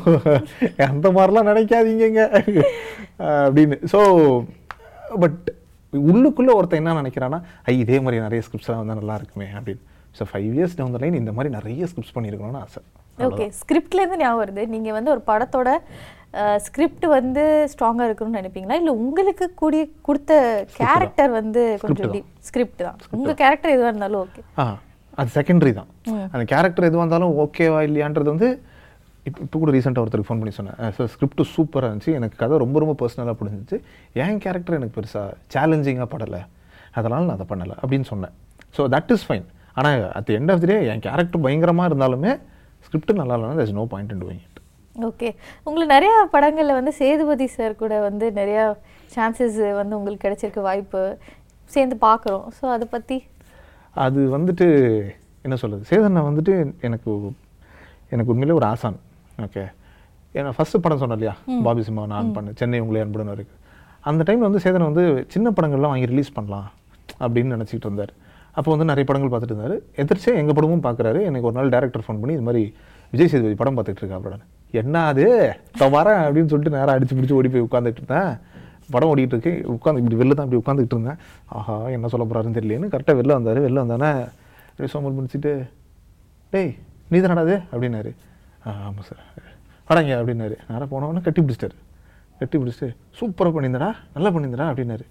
அந்த 0.92 1.08
மாதிரிலாம் 1.18 1.50
நினைக்காதீங்க 1.52 2.24
அப்படின்னு. 3.46 3.78
ஸோ 3.94 4.00
பட் 5.24 5.44
உள்ளுக்குள்ளே 6.14 6.56
ஒருத்தன் 6.58 6.82
என்ன 6.82 6.96
நினைக்கிறான்னா 7.02 7.40
ஐ 7.72 7.76
இதே 7.84 8.00
மாதிரி 8.06 8.18
நிறைய 8.26 8.42
ஸ்கிரிப்ட்ஸ்லாம் 8.48 8.82
வந்து 8.84 9.00
நல்லா 9.00 9.16
இருக்குமே 9.20 9.48
அப்படின்னு. 9.58 9.84
So 10.18 10.26
five 10.32 10.52
years 10.58 10.78
down 10.80 10.96
the 10.96 11.00
line 11.04 11.22
இந்த 11.24 11.34
மாதிரி 11.38 11.52
நிறைய 11.58 11.88
ஸ்கிரிப்ட்ஸ் 11.92 12.16
பண்ணியிருக்கணும்னு 12.18 12.62
ஆசை. 12.66 12.82
ஓகே 13.28 13.46
ஸ்கிரிப்ட்லேருந்து 13.60 14.20
ஞாபகம் 14.24 14.42
வருது. 14.44 14.64
நீங்கள் 14.74 14.96
வந்து 14.98 15.14
ஒரு 15.16 15.22
படத்தோட 15.30 15.70
ஸ்கிரிப்ட் 16.66 17.06
வந்து 17.18 17.44
ஸ்ட்ராங்காக 17.74 18.08
இருக்கணும்னு 18.10 18.40
நினைப்பீங்களா? 18.42 18.78
இல்லை 18.82 18.94
உங்களுக்கு 19.06 19.46
கூடிய 19.62 19.84
கொடுத்த 20.08 20.34
கேரக்டர் 20.80 21.32
வந்து 21.40 21.62
கொஞ்சம். 21.84 22.16
ஸ்கிரிப்ட் 22.50 22.84
தான். 22.88 22.98
உங்கள் 23.18 23.38
கேரக்டர் 23.44 23.74
எதுவாக 23.76 23.92
இருந்தாலும் 23.94 24.22
ஓகே 24.26 24.44
ஆ 24.64 24.66
அது 25.22 25.30
செகண்டரி 25.38 25.72
தான். 25.80 25.90
அந்த 26.34 26.44
கேரக்டர் 26.54 26.88
எதுவாக 26.90 27.06
இருந்தாலும் 27.06 27.36
ஓகேவா 27.44 27.80
இல்லையான்றது 27.90 28.30
வந்து 28.34 28.50
இப்போ 29.28 29.40
இப்போ 29.46 29.58
கூட 29.62 29.72
ரீசெண்டாக 29.76 30.04
ஒருத்தருக்கு 30.04 30.30
ஃபோன் 30.30 30.42
பண்ணி 30.42 30.54
சொன்னேன். 30.58 30.78
சார் 30.98 31.10
ஸ்கிரிப்ட் 31.14 31.42
சூப்பராக 31.56 31.88
இருந்துச்சு. 31.90 32.14
எனக்கு 32.20 32.36
கதை 32.42 32.60
ரொம்ப 32.64 32.78
ரொம்ப 32.84 32.94
பர்சனலாக 33.02 33.36
பிடிச்சிருந்துச்சு 33.40 33.80
என் 34.26 34.40
கேரக்டர் 34.44 34.78
எனக்கு 34.80 34.96
பெருசாக 34.98 35.34
சேலஞ்சிங்காக 35.56 36.08
படலை. 36.14 36.42
அதனால் 37.00 37.26
நான் 37.30 37.38
அதை 37.40 37.48
பண்ணலை 37.54 37.76
அப்படின்னு 37.82 38.08
சொன்னேன். 38.12 38.36
ஸோ 38.76 38.84
தட் 38.96 39.12
இஸ் 39.16 39.26
ஃபைன் 39.30 39.48
ஆனால் 39.80 40.06
at 40.20 40.32
end 40.38 40.52
of 40.54 40.62
the 40.64 40.70
day 40.74 40.78
N 40.92 41.04
character 41.08 41.44
பயங்கரமாக 41.48 41.90
இருந்தாலுமே 41.92 42.32
ஸ்கிரிப்ட் 42.86 43.20
நல்லா 43.22 43.36
இல்லைனா 43.38 43.58
there's 43.60 43.76
no 43.82 43.86
point 43.94 44.16
doing 44.24 44.44
okay 45.08 45.30
உங்களுக்கு 45.66 45.94
நிறையா 45.96 46.16
படங்களில் 46.36 46.78
வந்து 46.80 46.92
சேதுபதி 47.00 47.48
சார் 47.56 47.74
கூட 47.82 47.96
வந்து 48.08 48.26
நிறையா 48.40 48.64
சான்சஸ் 49.16 49.60
வந்து 49.80 49.98
உங்களுக்கு 49.98 50.26
கிடைச்சிருக்க 50.26 50.62
வாய்ப்பு 50.68 51.02
சேர்ந்து 51.74 51.96
பார்க்குறோம். 52.08 52.46
ஸோ 52.58 52.66
அதை 52.76 52.86
பற்றி 52.96 53.18
அது 54.06 54.20
வந்துட்டு 54.36 54.68
என்ன 55.46 55.56
சொல்றது? 55.62 55.84
சேதனை 55.92 56.22
வந்துட்டு 56.30 56.54
எனக்கு 56.88 57.12
எனக்கு 58.14 58.32
உண்மையிலே 58.34 58.58
ஒரு 58.60 58.68
ஆசான். 58.72 58.98
ஓகே 59.46 59.64
ஏன்னா 60.38 60.50
ஃபர்ஸ்ட் 60.58 60.84
படம் 60.86 61.02
சொன்னேன் 61.02 61.18
இல்லையா? 61.20 61.34
பாபி 61.68 61.84
சிம்மா 61.88 62.04
நான் 62.14 62.34
பண்ண 62.36 62.54
சென்னை 62.60 62.80
உங்களே 62.84 63.04
அன்புடன் 63.06 63.34
இருக்கு 63.38 63.56
அந்த 64.10 64.22
டைமில் 64.28 64.48
வந்து 64.50 64.64
சேதனை 64.66 64.86
வந்து 64.90 65.04
சின்ன 65.34 65.52
படங்கள்லாம் 65.58 65.94
வாங்கி 65.94 66.10
ரிலீஸ் 66.14 66.36
பண்ணலாம் 66.38 66.68
அப்படின்னு 67.24 67.56
நினச்சிக்கிட்டு 67.56 67.90
இருந்தார். 67.90 68.14
அப்போ 68.58 68.70
வந்து 68.74 68.90
நிறைய 68.92 69.06
படங்கள் 69.10 69.32
பார்த்துட்டு 69.32 69.56
இருந்தார். 69.56 69.76
எதிர்ச்சே 70.02 70.32
எங்கள் 70.42 70.58
படமும் 70.58 70.86
பார்க்குறாரு. 70.86 71.20
எனக்கு 71.30 71.48
ஒரு 71.50 71.58
நாள் 71.58 71.74
டேரக்டர் 71.76 72.06
ஃபோன் 72.06 72.22
பண்ணி 72.22 72.36
இது 72.38 72.46
மாதிரி 72.50 72.64
விஜய் 73.14 73.32
சேதுபதி 73.34 73.58
படம் 73.62 73.76
பார்த்துட்டு 73.78 74.04
இருக்கா 74.04 74.20
அப்படின்னு 74.20 74.46
என்ன 74.72 75.06
அது? 75.06 75.56
இப்போ 75.74 75.90
வரேன் 75.90 76.22
அப்படின்னு 76.22 76.46
சொல்லிட்டு 76.46 76.70
நேராக 76.70 77.00
அடிச்சு 77.00 77.16
பிடிச்சி 77.16 77.32
ஓடி 77.32 77.50
போய் 77.50 77.62
உட்காந்துட்டு 77.62 78.02
இருந்தேன். 78.02 78.38
படம் 78.90 79.16
ஓடிட்டு 79.16 79.34
இருக்கு. 79.34 79.64
உட்காந்து 79.68 79.98
இப்படி 79.98 80.16
வெளில 80.16 80.34
தான் 80.34 80.52
இப்படி 80.52 80.80
உட்காந்துட்டு 80.80 80.86
இருந்தேன். 80.86 81.16
ஆஹா 81.46 81.88
என்ன 81.88 82.08
சொல்ல 82.08 82.26
போறாருன்னு 82.26 82.54
தெரியலேன்னு 82.54 82.94
கரெக்டாக 82.94 83.20
வெளில 83.20 83.42
வந்தார். 83.42 83.62
வெளில 83.62 83.76
வந்தானே 83.76 84.28
சோமல் 84.80 85.16
முடிச்சுட்டு 85.16 85.70
டேய் 86.50 86.76
நீ 87.08 87.18
தானடாது 87.20 87.64
அப்படின்னாரு. 87.72 88.16
"ஆ, 88.68 88.72
ஆமாம் 88.72 89.02
சார். 89.02 89.24
வாடாங்க 89.90 90.08
அப்படின்னாரு. 90.08 90.56
நேராக 90.70 91.00
போனவொன்னே 91.00 91.22
கட்டி 91.22 91.42
பிடிச்சிட்டாரு. 91.42 91.76
கட்டி 92.40 92.58
பிடிச்சிட்டு 92.58 92.96
சூப்பராக 93.20 93.52
பண்ணியிருந்தடா. 93.52 93.96
நல்லா 94.14 94.30
பண்ணியிருந்தடா 94.30 94.76
அப்படின்னாரு. 94.76 95.06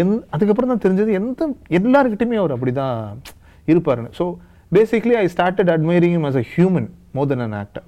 எந் 0.02 0.12
அதுக்கப்புறம் 0.34 0.72
தான் 0.72 0.82
தெரிஞ்சது 0.84 1.12
எந்த 1.20 1.48
எல்லாருக்கிட்டையுமே 1.78 2.38
அவர் 2.42 2.54
அப்படி 2.56 2.72
தான் 2.82 2.96
இருப்பாருன்னு. 3.72 4.12
So 4.18 4.26
basically 4.76 5.14
I 5.22 5.24
started 5.36 5.72
admiring 5.76 6.14
him 6.16 6.24
as 6.30 6.36
a 6.42 6.46
human 6.54 6.86
more 7.16 7.26
than 7.30 7.40
an 7.46 7.54
actor. 7.62 7.82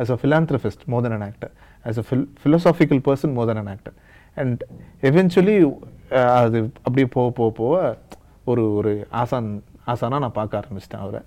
As 0.00 0.10
a 0.14 0.16
philanthropist 0.22 0.80
more 0.92 1.02
than 1.04 1.14
an 1.16 1.22
actor. 1.28 1.50
As 1.88 1.96
a 2.02 2.04
phil 2.08 2.22
philosophical 2.42 2.98
person 3.08 3.30
more 3.38 3.46
than 3.50 3.58
an 3.62 3.68
actor. 3.74 3.94
And 4.40 4.58
eventually 5.10 5.56
uh, 5.64 6.28
அது 6.42 6.58
அப்படியே 6.86 7.06
போக 7.16 7.28
போக 7.38 7.50
போக 7.60 7.96
ஒரு 8.50 8.64
ஒரு 8.78 8.92
ஆசான் 9.22 9.50
ஆசானா 9.92 10.18
நான் 10.24 10.36
பார்க்க 10.38 10.60
ஆரம்பிச்சிட்டேன் 10.60 11.04
அவரை. 11.06 11.22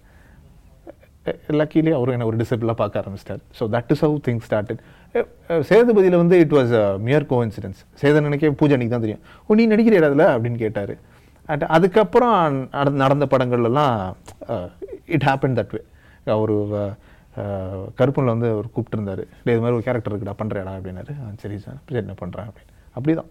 Eh, 1.25 1.33
லக்கிலி 1.51 1.91
அவரும் 1.91 2.15
என்னை 2.15 2.27
ஒரு 2.27 2.37
டிசிபிளாக 2.37 2.73
பார்க்க 2.73 3.01
ஆரம்பிச்சிட்டார். 3.01 3.41
So 3.57 3.63
that 3.73 3.91
is 3.93 4.03
how 4.05 4.15
things 4.27 4.45
started 4.47 4.79
eh, 5.15 5.23
eh, 5.49 5.59
சேதுபதியில் 5.69 6.17
வந்து 6.21 6.35
it 6.39 6.55
was 6.57 6.71
a 6.79 6.85
mere 6.99 7.25
coincidence 7.45 7.79
Chetan 8.01 8.27
நினைக்க 8.27 8.51
பூஜை 8.51 8.75
அன்னைக்கு 8.75 8.95
தான் 8.95 9.05
தெரியும். 9.05 9.21
ஓ 9.47 9.55
நீ 9.59 9.65
நடிக்கிற 9.67 10.05
அதில்? 10.09 10.25
அப்படின்னு 10.35 10.59
கேட்டார். 10.63 10.93
அட் 11.49 11.65
அதுக்கப்புறம் 11.77 12.35
நடந்த 12.71 12.97
நடந்த 13.03 13.25
படங்கள்லாம் 13.33 13.95
இட் 15.07 15.27
ஹேப்பன் 15.29 15.57
தட் 15.59 15.73
வே 15.75 15.81
அவர் 16.35 16.53
கருப்பனில் 17.99 18.33
வந்து 18.33 18.47
அவர் 18.55 18.73
கூப்பிட்டுருந்தாரு. 18.73 19.23
இது 19.45 19.61
மாதிரி 19.63 19.77
ஒரு 19.77 19.85
கேரக்டர் 19.87 20.13
இருக்குடா 20.13 20.35
பண்ணுறேடா 20.41 20.73
அப்படின்னாரு. 20.77 21.11
"ஆ, 21.21 21.29
சரி 21.43 21.57
சார். 21.59 21.79
என்ன 22.01 22.15
பண்ணுறேன் 22.21 22.47
அப்படின்னு. 22.49 22.71
அப்படி 22.97 23.13
தான் 23.19 23.29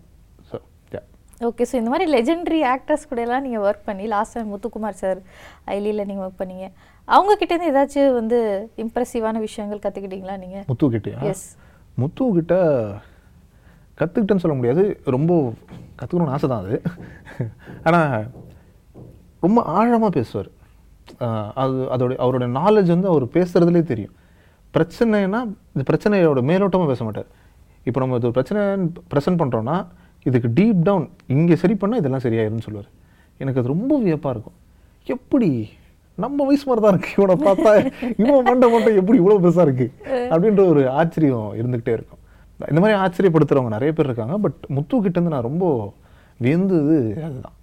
ஓகே 1.48 1.64
ஸோ 1.68 1.74
இந்த 1.80 1.90
மாதிரி 1.92 2.06
லெஜெண்டரி 2.14 2.58
ஆக்டர்ஸ் 2.72 3.06
கூட 3.10 3.20
எல்லாம் 3.26 3.44
நீங்கள் 3.44 3.62
ஒர்க் 3.66 3.86
பண்ணி 3.88 4.04
லாஸ்ட் 4.14 4.34
டைம் 4.36 4.50
முத்துக்குமார் 4.52 4.98
சார் 5.02 5.20
ஐலியில் 5.74 6.06
நீங்கள் 6.08 6.24
ஒர்க் 6.24 6.40
பண்ணீங்க. 6.40 6.66
அவங்க 7.08 7.32
கிட்ட 7.40 7.52
இருந்து 7.54 7.70
ஏதாச்சும் 7.72 8.16
வந்து 8.18 8.38
இம்ப்ரெசிவான 8.82 9.40
விஷயங்கள் 9.46 9.80
கற்றுக்கிட்டீங்களா 9.84 10.34
நீங்கள் 10.42 10.64
முத்து 10.70 10.88
கிட்டயா 10.94 11.20
Yes. 11.28 11.40
முத்து 12.00 12.24
கிட்ட 12.38 12.54
கற்றுக்கிட்டேன்னு 14.00 14.44
சொல்ல 14.44 14.56
முடியாது. 14.58 14.82
ரொம்ப 15.16 15.32
கற்றுக்கணும்னு 16.00 16.34
ஆசை 16.36 16.48
தான் 16.52 16.62
அது. 16.64 16.76
ஆனால் 17.88 18.26
ரொம்ப 19.46 19.62
ஆழமாக 19.78 20.12
பேசுவார். 20.18 20.50
அது 21.62 21.78
அதோட 21.94 22.12
அவரோட 22.24 22.46
நாலேஜ் 22.60 22.92
வந்து 22.94 23.10
அவர் 23.12 23.26
பேசுகிறதுலே 23.36 23.82
தெரியும். 23.92 24.14
பிரச்சனைனா 24.74 25.40
இந்த 25.74 25.84
பிரச்சனையோட 25.90 26.42
மேலோட்டமாக 26.50 26.90
பேச 26.92 27.02
மாட்டார். 27.08 27.30
இப்போ 27.88 27.98
நம்ம 28.02 28.20
இது 28.20 28.36
பிரச்சனை 28.38 28.60
ப்ரெசென்ட் 29.14 29.40
பண்ணுறோன்னா 29.42 29.78
இதுக்கு 30.22 30.48
டீப் 30.48 30.80
டவுன் 30.82 31.08
இங்கே 31.26 31.56
சரி 31.56 31.74
பண்ணால் 31.74 32.00
இதெல்லாம் 32.02 32.24
சரியாயிரும்னு 32.24 32.66
சொல்லுவார். 32.66 32.90
எனக்கு 33.38 33.60
அது 33.60 33.68
ரொம்ப 33.68 33.98
வியப்பாக 33.98 34.34
இருக்கும். 34.36 34.58
எப்படி? 35.04 35.68
நம்ம 36.16 36.44
வயசு 36.44 36.64
மாதிரி 36.66 36.86
தான் 36.86 36.94
இருக்கு. 36.94 37.12
இவனை 37.18 37.36
பார்த்தா 37.46 37.70
இவன் 38.20 38.42
மண்டை 38.42 38.70
மண்டை 38.70 38.96
எப்படி 38.96 39.18
இவ்வளோ 39.20 39.38
பெருசாக 39.44 39.66
இருக்குது 39.68 39.90
அப்படின்ற 40.34 40.66
ஒரு 40.66 40.82
ஆச்சரியம் 40.90 41.52
இருந்துகிட்டே 41.56 41.94
இருக்கும். 41.98 42.20
இந்த 42.68 42.80
மாதிரி 42.82 42.98
ஆச்சரியப்படுத்துறவங்க 43.04 43.74
நிறைய 43.76 43.92
பேர் 43.94 44.08
இருக்காங்க. 44.10 44.36
பட் 44.38 44.58
முத்து 44.68 45.20
நான் 45.20 45.48
ரொம்ப 45.50 45.92
வியந்தது 46.42 46.98
அதுதான். 47.24 47.56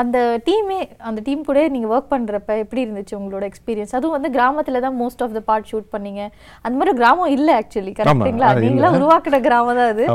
அந்த 0.00 0.18
டீமே 0.46 0.76
அந்த 1.08 1.20
டீம் 1.26 1.40
கூட 1.48 1.60
நீங்கள் 1.74 1.92
ஒர்க் 1.94 2.10
பண்ணுறப்ப 2.12 2.56
எப்படி 2.62 2.80
இருந்துச்சு 2.84 3.14
உங்களோட 3.18 3.44
எக்ஸ்பீரியன்ஸ் 3.50 3.94
அதுவும் 3.98 4.14
வந்து 4.16 4.30
கிராமத்தில் 4.36 4.82
தான் 4.84 4.96
most 5.02 5.22
of 5.24 5.34
the 5.38 5.42
part 5.48 5.68
shoot 5.70 5.88
பண்ணீங்க. 5.94 6.22
அந்த 6.64 6.74
மாதிரி 6.80 6.94
கிராமம் 7.00 7.32
இல்லை 7.36 7.54
ஆக்சுவலி 7.60 7.92
கரெக்டுங்களா 7.98 8.50
அது 8.52 8.60
இல்ல. 8.60 8.68
நீங்களா 8.68 8.92
உருவாக்குன 8.98 9.40
கிராமம் 9.48 9.80
தான் 9.80 9.92
அது. 9.94 10.06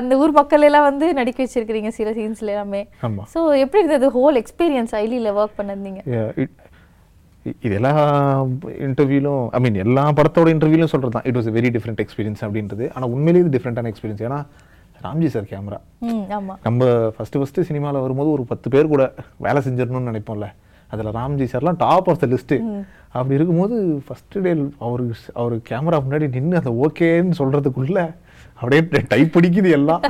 அந்த 0.00 0.18
ஊர் 0.22 0.36
மக்கள் 0.40 0.66
எல்லாம் 0.70 0.88
வந்து 0.90 1.08
நடிக்க 1.20 1.40
வச்சிருக்கிறீங்க 1.44 1.92
சில 1.98 2.12
சீன்ஸ்ல 2.18 2.54
எல்லாமே. 2.56 2.82
ஸோ 3.34 3.40
எப்படி 3.64 3.82
இருந்தது 3.84 4.08
ஹோல் 4.18 4.40
எக்ஸ்பீரியன்ஸ் 4.42 4.94
ஐலியில் 5.04 5.30
ஒர்க் 5.38 5.58
பண்ணிருந்தீங்க 5.60 6.02
இது 7.66 7.74
எல்லா 7.78 7.92
இன்டர்வியூலும் 8.88 9.44
ஐ 9.56 9.60
மீன் 9.62 9.78
எல்லா 9.84 10.02
படத்தோட 10.18 10.48
இன்டர்வியூலும் 10.54 10.90
சொல்கிறது 10.92 11.14
தான் 11.16 11.24
it 11.28 11.38
was 11.38 11.48
very 11.56 11.70
different 11.76 12.02
experience 12.04 12.42
அப்படின்றது. 12.46 12.84
ஆனால் 12.94 13.10
உண்மையிலேயே 13.14 13.42
இது 13.44 13.54
டிஃப்ரெண்ட்டான 13.56 13.90
எக்ஸ்பீரியன்ஸ் 13.92 14.22
ஏன்னா 14.26 14.38
ராம்ஜி 15.02 15.26
சார் 15.26 15.48
கேமரா. 15.52 15.78
நம்ம 16.62 16.84
ஃபஸ்ட்டு 17.14 17.40
ஃபஸ்ட்டு 17.40 17.60
சினிமாவில் 17.60 18.00
வரும்போது 18.00 18.30
ஒரு 18.30 18.44
பத்து 18.44 18.70
பேர் 18.70 18.86
கூட 18.86 19.04
வேலை 19.36 19.62
செஞ்சிடணும்னு 19.62 20.10
நினைப்போம்ல. 20.10 20.48
அதில் 20.90 21.06
ராம்ஜி 21.06 21.46
சார்லாம் 21.52 21.76
டாப் 21.76 22.08
ஆஃப் 22.08 22.18
த 22.18 22.26
லிஸ்ட்டு 22.26 22.56
அப்படி 23.08 23.34
இருக்கும்போது 23.34 23.76
ஃபஸ்ட்டு 24.06 24.42
டே 24.42 24.50
அவர் 24.78 25.02
அவர் 25.34 25.54
கேமரா 25.70 25.98
முன்னாடி 26.06 26.28
நின்று 26.28 26.60
அந்த 26.60 26.72
ஓகேன்னு 26.84 27.38
சொல்கிறதுக்குள்ள 27.38 27.98
அப்படியே 28.54 28.82
டைப் 29.08 29.34
பிடிக்குது 29.36 29.70
எல்லாம். 29.70 30.02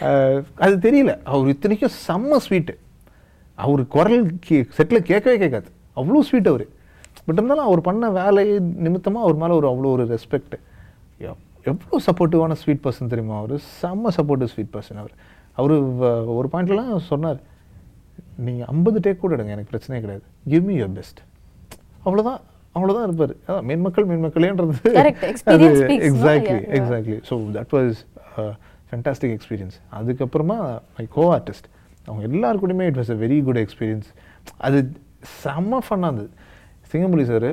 அது 0.64 0.74
தெரியல. 0.76 1.12
அவர் 1.24 1.48
இத்தனைக்கும் 1.48 1.96
செம்ம 2.06 2.38
ஸ்வீட்டு 2.46 2.74
அவர் 3.58 3.82
குரல் 3.86 4.26
கே 4.40 4.56
செட்டில் 4.76 5.08
கேட்கவே 5.10 5.36
கேட்காது. 5.38 5.68
அவ்வளோ 5.96 6.20
ஸ்வீட் 6.20 6.48
அவர். 6.48 6.64
பட் 7.24 7.36
இருந்தாலும் 7.36 7.64
அவர் 7.64 7.80
பண்ண 7.80 8.10
வேலை 8.10 8.44
நிமித்தமாக 8.84 9.26
அவர் 9.26 9.36
மேலே 9.36 9.54
ஒரு 9.54 9.68
அவ்வளோ 9.70 9.90
ஒரு 9.96 10.04
ரெஸ்பெக்ட் 10.04 10.54
எவ்வளோ 11.70 11.98
சப்போர்ட்டிவான 12.06 12.56
ஸ்வீட் 12.62 12.84
பர்சன் 12.84 13.10
தெரியுமா 13.12 13.34
அவர்? 13.42 13.56
செம்ம 13.80 14.12
சப்போர்ட்டிவ் 14.18 14.50
ஸ்வீட் 14.54 14.72
பர்சன் 14.76 15.00
அவர். 15.02 15.14
அவர் 15.58 15.74
ஒரு 16.38 16.48
பாயிண்ட்லாம் 16.52 16.94
சொன்னார் 17.10 17.40
நீங்கள் 18.46 18.68
ஐம்பது 18.72 18.98
டேக் 19.04 19.20
கூட 19.24 19.32
எடுங்க 19.36 19.54
எனக்கு 19.56 19.72
பிரச்சனையே 19.74 20.00
கிடையாது. 20.04 20.24
கிவ் 20.52 20.64
மீ 20.68 20.74
யுவர் 20.80 20.96
பெஸ்ட் 20.98 21.20
அவ்வளோதான் 22.06 22.40
அவ்வளோதான் 22.76 23.06
இருப்பார். 23.08 23.34
அதான் 23.46 23.66
மேன்மக்கள் 23.70 24.06
மேன்மக்களேன்றது 24.10 24.72
no? 24.72 25.02
Exactly. 26.08 26.58
Exactly 26.78 27.18
so 27.30 27.36
that 27.56 27.74
was 27.76 28.00
fantastic 28.88 29.34
experience 29.36 29.76
அதுக்கப்புறமா 29.98 30.58
மை 30.98 31.06
கோ 31.16 31.24
ஆர்டிஸ்ட் 31.36 31.68
அவங்க 32.06 32.22
எல்லார் 32.30 32.60
கூடயுமே 32.62 32.86
it 32.90 33.00
was 33.00 33.12
a 33.16 33.18
very 33.24 33.38
good 33.48 33.60
experience 33.64 34.08
அது 34.66 34.78
செம்ம 35.42 35.80
ஃபன்னாக 35.88 36.10
இருந்தது. 36.10 36.30
சிங்கம்புலி 36.92 37.26
சார் 37.32 37.48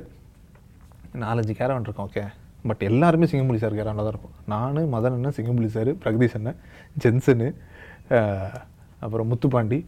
நாலஞ்சு 1.23 1.53
கேரவன் 1.59 1.87
இருக்கோம் 1.87 2.09
ஓகே 2.09 2.23
பட் 2.67 2.81
எல்லாருமே 2.89 3.27
சிங்கம்புலி 3.31 3.59
சார் 3.63 3.75
கேரவனில் 3.79 4.05
தான் 4.05 4.13
இருக்கும் 4.13 4.35
நான் 4.53 4.79
மதன் 4.95 5.15
அண்ணன் 5.17 5.35
சிங்கம்புலி 5.37 5.69
சார் 5.75 5.91
பிரகதீஷ் 6.03 6.37
அண்ணன் 6.39 6.59
ஜென்சனு 7.03 7.47
அப்புறம் 9.05 9.29
முத்துப்பாண்டி 9.31 9.79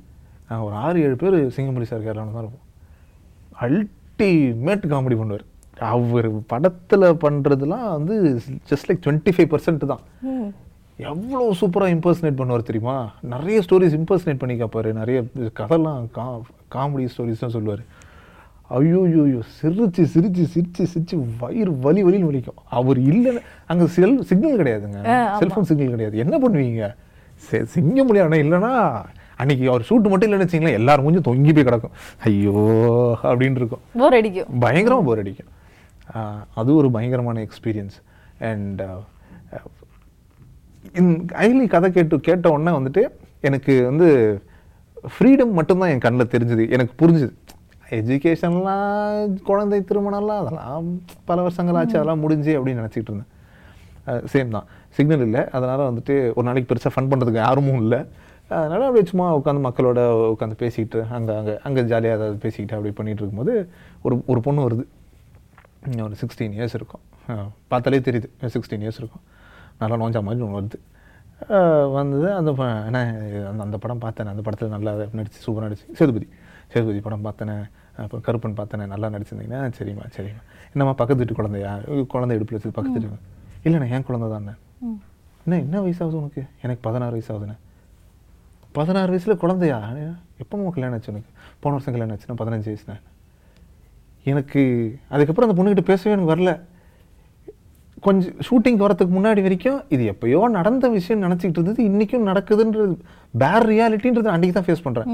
ஒரு 0.66 0.76
ஆறு 0.86 0.98
ஏழு 1.06 1.16
பேர் 1.24 1.38
சிங்கம்புலி 1.56 1.88
சார் 1.92 2.06
கேரவனில் 2.08 2.38
தான் 2.38 2.46
இருப்போம். 2.46 2.66
அல்டிமேட் 3.66 4.86
காமெடி 4.94 5.18
பண்ணுவார். 5.22 5.46
அவர் 5.92 6.28
படத்தில் 6.52 7.06
பண்ணுறதுலாம் 7.24 7.88
வந்து 7.98 8.16
just 8.72 8.88
like 8.90 9.04
twenty 9.06 9.32
five 9.36 9.50
percent 9.54 9.86
தான் 9.92 10.04
எவ்வளோ 11.12 11.46
சூப்பராக 11.60 11.94
இம்பர்சனேட் 11.96 12.40
பண்ணுவார் 12.40 12.68
தெரியுமா? 12.70 12.96
நிறைய 13.34 13.60
ஸ்டோரிஸ் 13.66 13.96
இம்பர்சனேட் 14.00 14.42
பண்ணி 14.42 14.56
கேட்பாரு 14.62 14.90
நிறைய 15.02 15.20
கதைலாம் 15.60 16.04
கா 16.18 16.26
காமெடி 16.76 17.06
ஸ்டோரிஸ்லாம் 17.14 17.56
சொல்லுவார். 17.58 17.84
ஐயோ 18.78 19.00
ஐயோ 19.08 19.40
சிரிச்சு 19.60 20.04
சிரிச்சு 20.14 20.44
சிரிச்சு 20.54 20.84
சிரிச்சு 20.92 21.16
வயிறு 21.42 21.72
வலி 21.86 22.02
வலின்னு 22.08 22.30
வலிக்கும். 22.30 22.60
அவர் 22.80 23.00
இல்லைன்னு 23.12 23.42
அங்கே 23.72 23.86
செல் 23.96 24.16
சிக்னல் 24.30 24.60
கிடையாதுங்க. 24.62 25.00
செல்ஃபோன் 25.42 25.68
சிக்னல் 25.70 25.96
கிடையாது. 25.96 26.16
என்ன 26.26 26.36
பண்ணுவீங்க? 26.44 26.90
சிங்க 27.74 28.00
முடியாது. 28.10 28.44
இல்லைன்னா 28.46 28.74
அன்னைக்கு 29.42 29.66
அவர் 29.72 29.86
ஷூட் 29.90 30.10
மட்டும் 30.12 30.28
இல்லைன்னு 30.28 30.48
வச்சிங்களேன் 30.48 30.80
எல்லாரும் 30.80 31.08
கொஞ்சம் 31.08 31.26
தொங்கி 31.28 31.52
போய் 31.58 31.68
கிடக்கும். 31.68 31.96
ஐயோ 32.30 32.56
அப்படின்னு 33.30 33.60
இருக்கும். 33.62 33.84
போர் 34.02 34.18
அடிக்கும். 34.20 34.50
பயங்கரமாக 34.66 35.06
போர் 35.08 35.22
அடிக்கும். 35.24 35.52
அது 36.62 36.70
ஒரு 36.82 36.90
பயங்கரமான 36.96 37.42
எக்ஸ்பீரியன்ஸ் 37.48 37.98
அண்ட் 38.52 38.82
ஐலி 41.46 41.66
கதை 41.74 41.90
கேட்டு 41.98 42.16
கேட்ட 42.28 42.46
உடனே 42.56 42.72
வந்துட்டு 42.78 43.04
எனக்கு 43.48 43.74
வந்து 43.90 44.08
ஃப்ரீடம் 45.14 45.54
மட்டும்தான் 45.60 45.92
என் 45.94 46.06
கண்ணில் 46.06 46.32
தெரிஞ்சுது. 46.34 46.64
எனக்கு 46.76 46.94
புரிஞ்சுது. 47.02 47.34
எஜுகேஷன்லாம் 47.98 49.36
குழந்தை 49.50 49.78
திருமணம்லாம் 49.90 50.42
அதெல்லாம் 50.42 50.88
பல 51.30 51.38
வருஷங்கள் 51.46 51.78
ஆச்சு 51.80 51.98
அதெல்லாம் 52.00 52.24
முடிஞ்சு 52.26 52.52
அப்படின்னு 52.58 52.82
நினச்சிக்கிட்டு 52.82 53.14
இருந்தேன். 53.14 53.32
சேம் 54.34 54.54
தான். 54.56 54.68
சிக்னல் 54.98 55.24
இல்லை. 55.28 55.42
அதனால் 55.58 55.88
வந்துட்டு 55.90 56.16
ஒரு 56.38 56.46
நாளைக்கு 56.48 56.70
பெருசாக 56.70 56.92
ஃபன் 56.96 57.10
பண்ணுறதுக்கு 57.12 57.42
யாருமும் 57.46 57.82
இல்லை. 57.84 58.00
அதனால் 58.60 58.86
அப்படியே 58.88 59.08
சும்மா 59.12 59.26
உட்காந்து 59.40 59.62
மக்களோட 59.66 60.00
உட்காந்து 60.34 60.56
பேசிக்கிட்டு 60.62 61.00
அங்கே 61.18 61.34
அங்கே 61.40 61.54
அங்கே 61.68 61.82
ஜாலியாக 61.92 62.18
ஏதாவது 62.20 62.38
பேசிக்கிட்டு 62.46 62.76
அப்படி 62.78 62.94
பண்ணிகிட்டு 62.98 63.22
இருக்கும்போது 63.24 63.54
ஒரு 64.06 64.16
ஒரு 64.32 64.40
பொண்ணு 64.48 64.66
வருது. 64.68 64.86
ஒரு 66.08 66.16
சிக்ஸ்டீன் 66.22 66.56
இயர்ஸ் 66.58 66.76
இருக்கும். 66.80 67.04
பார்த்தாலே 67.72 68.02
தெரியுது. 68.08 68.30
சிக்ஸ்டீன் 68.56 68.84
இயர்ஸ் 68.86 69.00
இருக்கும். 69.02 69.24
நல்லா 69.82 69.98
நோஞ்சா 70.02 70.22
மாதிரி 70.30 70.46
ஒன்று 70.48 70.60
வருது. 70.60 70.80
வந்தது 71.98 72.28
அந்த 72.40 72.52
என்ன 72.90 73.00
அந்த 73.52 73.62
அந்த 73.68 73.78
படம் 73.84 74.02
பார்த்தேன். 74.06 74.32
அந்த 74.34 74.44
படத்தில் 74.48 74.74
நல்லா 74.76 74.92
நடிச்சு 75.20 75.40
சூப்பராக 75.46 75.68
நடிச்சு. 75.68 75.88
சேதுபதி. 76.00 76.28
சேதுபதி 76.74 77.00
படம் 77.08 77.26
பார்த்தேனே. 77.28 77.56
அப்புறம் 78.06 78.26
கருப்பன் 78.28 78.58
பார்த்தேனே 78.60 78.86
நல்லா 78.94 79.08
நடிச்சிருந்தீங்கன்னா 79.08 79.60
சரிம்மா 79.80 80.06
சரிம்மா. 80.18 80.42
என்னம்மா 80.74 80.94
பக்கத்து 80.94 81.16
வீட்டு 81.16 81.34
குழந்தையா? 81.34 81.72
குழந்தை 82.14 82.36
இடுப்பில் 82.38 82.58
வச்சு 82.58 82.78
பக்கத்து 82.78 83.00
வீட்டு 83.00 83.30
இல்லைண்ணா 83.66 83.90
என் 83.96 84.08
குழந்தை 84.10 84.30
தானே 84.30 84.54
என்ன 85.46 85.58
என்ன 85.66 85.82
வயசாகுது 85.82 86.18
உனக்கு? 86.22 86.42
எனக்கு 86.62 86.82
பதினாறு 86.88 87.14
வயசாகுதுண்ணே. 87.18 87.56
பதினாறு 88.78 89.10
வயசில் 89.14 89.42
குழந்தையா? 89.44 89.80
எப்போ 90.38 90.72
கல்யாணம் 90.76 90.98
ஆச்சு 90.98 91.12
உனக்கு? 91.12 91.32
போன 91.64 91.74
வருஷம் 91.76 91.94
கல்யாணம் 91.96 92.14
ஆச்சுன்னா 92.16 92.40
பதினஞ்சு 92.42 92.70
வயசுண்ணே. 92.70 92.98
எனக்கு 94.32 94.62
அதுக்கப்புறம் 95.10 95.50
அந்த 95.50 95.56
பொண்ணுகிட்ட 95.60 95.84
பேசவே 95.86 96.16
எனக்கு 96.16 96.34
வரல. 96.34 96.52
கொஞ்சம் 98.06 98.36
ஷூட்டிங் 98.48 98.80
வரதுக்கு 98.84 99.14
முன்னாடி 99.18 99.42
வரைக்கும் 99.46 99.80
இது 99.96 100.04
எப்பயோ 100.12 100.40
நடந்த 100.58 100.86
விஷயம் 100.96 101.24
நினச்சிக்கிட்டு 101.26 101.60
இருந்தது 101.60 101.82
இன்றைக்கும் 101.90 102.28
நடக்குதுன்றது 102.30 102.94
பேர் 103.42 103.66
ரியாலிட்டின்றது 103.72 104.30
அன்றைக்கி 104.34 104.54
தான் 104.58 104.68
ஃபேஸ் 104.68 104.84
பண்ணுறேன் 104.86 105.10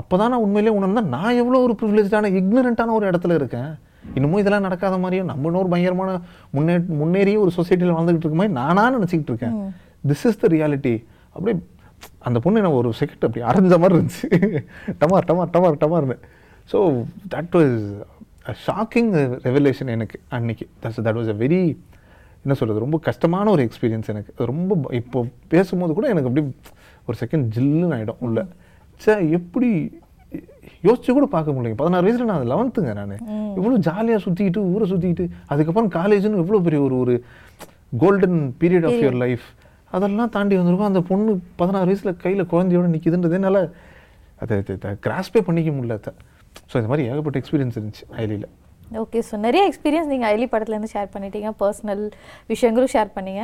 அப்போ 0.00 0.14
தான் 0.20 0.32
நான் 0.32 0.44
உண்மையிலே 0.46 0.72
உணர்ந்தா 0.78 1.02
நான் 1.16 1.38
எவ்வளோ 1.42 1.60
ஒரு 1.66 1.74
ப்ரிவிலேஜான 1.80 2.30
இக்னரண்ட்டான 2.40 2.94
ஒரு 2.98 3.06
இடத்துல 3.10 3.34
இருக்கேன். 3.40 3.70
இன்னமும் 4.16 4.40
இதெல்லாம் 4.42 4.66
நடக்காத 4.66 4.94
மாதிரியும் 5.02 5.28
நம்ம 5.30 5.48
இன்னொரு 5.50 5.70
பயங்கரமான 5.72 6.12
முன்னே 6.56 6.76
முன்னேறிய 7.00 7.38
ஒரு 7.44 7.52
சொசைட்டியில் 7.58 7.94
வாழ்ந்துகிட்டு 7.96 8.26
இருக்க 8.26 8.38
மாதிரி 8.40 8.54
நானா 8.60 8.84
நினச்சிக்கிட்டு 8.96 9.32
இருக்கேன். 9.32 9.56
திஸ் 10.10 10.24
இஸ் 10.30 10.40
த 10.44 10.48
ரியாலிட்டி 10.54 10.94
அப்படியே 11.34 11.56
அந்த 12.28 12.38
பொண்ணு 12.44 12.60
என்ன 12.62 12.72
ஒரு 12.80 12.90
செகண்ட் 13.00 13.26
அப்படி 13.26 13.44
அரைஞ்ச 13.50 13.74
மாதிரி 13.82 13.96
இருந்துச்சு. 13.98 14.28
டமார் 15.02 15.28
டமார் 15.30 15.52
டமார் 15.56 15.78
டமார்னு. 15.84 16.16
So 16.72 16.78
that 17.34 17.54
was 17.58 17.76
shocking 18.66 19.12
revelation 19.48 19.92
எனக்கு 19.96 20.18
அன்னைக்கு. 20.38 20.66
தட் 20.82 21.18
வாஸ் 21.20 21.32
அ 21.34 21.38
வெரி 21.44 21.62
என்ன 22.44 22.54
சொல்கிறது 22.58 22.84
ரொம்ப 22.84 22.98
கஷ்டமான 23.08 23.46
ஒரு 23.54 23.62
எக்ஸ்பீரியன்ஸ் 23.68 24.10
எனக்கு. 24.12 24.32
ரொம்ப 24.50 24.78
இப்போ 25.00 25.18
பேசும்போது 25.54 25.94
கூட 25.98 26.06
எனக்கு 26.12 26.28
அப்படி 26.30 26.44
ஒரு 27.08 27.16
செகண்ட் 27.22 27.46
ஜில்லுன்னு 27.56 27.96
ஆகிடும் 27.98 28.22
உள்ள. 28.26 28.38
சே 29.04 29.14
எப்படி? 29.38 29.68
யோசிச்சு 30.86 31.10
கூட 31.16 31.26
பார்க்க 31.34 31.54
முடியல 31.54 31.78
பதினாறு 31.80 32.06
வயசுல 32.06 32.26
நான் 32.30 32.50
லெவன்த்துங்க 32.52 32.92
நான். 32.98 33.14
இவ்வளோ 33.58 33.78
ஜாலியாக 33.88 34.20
சுற்றிக்கிட்டு 34.26 34.60
ஊரை 34.72 34.86
சுற்றிக்கிட்டு 34.92 35.24
அதுக்கப்புறம் 35.52 35.90
காலேஜ்னு 35.98 36.42
எவ்வளோ 36.44 36.60
பெரிய 36.66 36.80
ஒரு 36.86 36.96
ஒரு 37.04 37.14
golden 38.02 38.38
period 38.60 38.86
of 38.90 39.00
your 39.04 39.18
life 39.24 39.46
அதெல்லாம் 39.96 40.32
தாண்டி 40.36 40.54
வந்திருக்கோம். 40.58 40.90
அந்த 40.92 41.02
பொண்ணு 41.10 41.30
பதினாறு 41.60 41.88
வயசுல 41.90 42.12
கையில் 42.24 42.50
குழந்தையோட 42.52 42.88
நிற்கிதுன்றது 42.94 43.36
என்னால் 43.38 43.62
அதை 44.42 44.56
கிராஸ்பே 45.06 45.42
பண்ணிக்க 45.48 45.70
முடியல 45.78 45.96
ஸோ 46.70 46.74
இந்த 46.80 46.90
மாதிரி 46.92 47.06
ஏகப்பட்ட 47.10 47.40
எக்ஸ்பீரியன்ஸ் 47.40 47.76
இருந்துச்சு 47.78 48.04
ஐலியில் 48.24 48.46
ஓகே 48.90 49.18
ஸோ 49.28 49.34
நிறைய 49.46 49.62
எக்ஸ்பீரியன்ஸ் 49.70 50.10
நீங்கள் 50.12 50.30
ஐலி 50.34 50.46
படத்துலேருந்து 50.52 50.92
ஷேர் 50.94 51.10
பண்ணிட்டீங்க. 51.14 51.50
பர்சனல் 51.62 52.04
விஷயங்களும் 52.52 52.92
ஷேர் 52.94 53.10
பண்ணீங்க. 53.16 53.42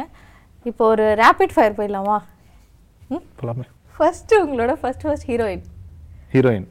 இப்போ 0.70 0.84
ஒரு 0.92 1.04
ரேபிட் 1.22 1.54
ஃபயர் 1.56 1.76
போயிடலாமா? 1.78 2.16
ம்? 3.14 3.24
போலாமே. 3.40 3.66
ஃபர்ஸ்ட்டு 3.96 4.40
உங்களோட 4.44 4.72
first 4.80 5.04
first 5.06 5.26
heroine 5.30 5.64
heroine 6.34 6.66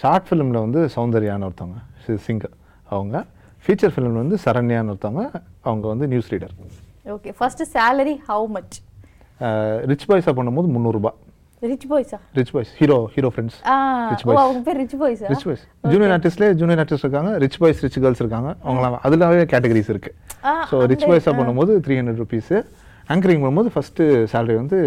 short 0.00 0.26
ஃபிலிமில் 0.28 0.60
வந்து 0.64 0.80
சௌந்தர்யான்னு 0.96 1.46
ஒருத்தவங்க. 1.48 1.78
சிங்கர் 2.26 2.54
அவங்க. 2.90 3.16
ஃபீச்சர் 3.64 3.92
ஃபிலிமில் 3.94 4.22
வந்து 4.24 4.36
சரண்யான்னு 4.44 4.92
ஒருத்தவங்க. 4.94 5.24
அவங்க 5.68 5.84
வந்து 5.92 6.06
news 6.12 6.30
reader 6.34 6.54
okay 7.14 7.30
first 7.38 7.64
salary 7.74 8.14
how 8.28 8.46
much 8.56 8.76
rich 9.90 10.06
பாய்ஸாக 10.10 10.34
பண்ணும்போது 10.38 10.68
முந்நூறுரூபா 10.74 11.10
rich 11.62 11.86
பாய்ஸா 11.90 12.18
rich 12.38 12.52
boys 12.54 12.70
hero 12.78 12.96
hero 13.14 13.28
friends 13.32 13.56
oh 13.64 13.74
boys. 14.28 14.38
அவங்க 14.42 14.60
பேர் 14.66 14.78
ரிச் 14.82 14.94
பாய்ஸா 15.02 15.26
ரிச் 15.32 15.44
பாய்ஸ் 15.48 15.64
ஜூனியர் 15.92 16.12
ஆர்டிஸ்ட்லேயே 16.16 16.52
ஜூனியர் 16.60 16.80
ஆர்டிஸ்ட் 16.82 17.04
இருக்காங்க 17.06 17.30
ரிச் 17.44 17.58
பாய்ஸ் 17.62 17.80
ரிச் 17.84 17.98
கேர்ள்ஸ் 18.04 18.22
இருக்காங்க. 18.22 18.50
அவங்களாம் 18.64 18.96
அதிலாவே 19.06 19.42
கேட்டகரிஸ் 19.52 19.90
இருக்கு. 19.94 20.10
ஸோ 20.70 20.78
ரிச் 20.92 21.06
பாய்ஸாக 21.10 21.34
பண்ணும்போது 21.40 21.74
த்ரீ 21.86 21.96
ஹண்ட்ரட் 22.00 22.20
ருபீஸு 22.22 22.56
ஆங்கரிங் 23.08 23.42
பண்ணும்போது 23.44 23.72
ஃபஸ்ட்டு 23.74 24.04
சேலரி 24.32 24.56
வந்து 24.62 24.78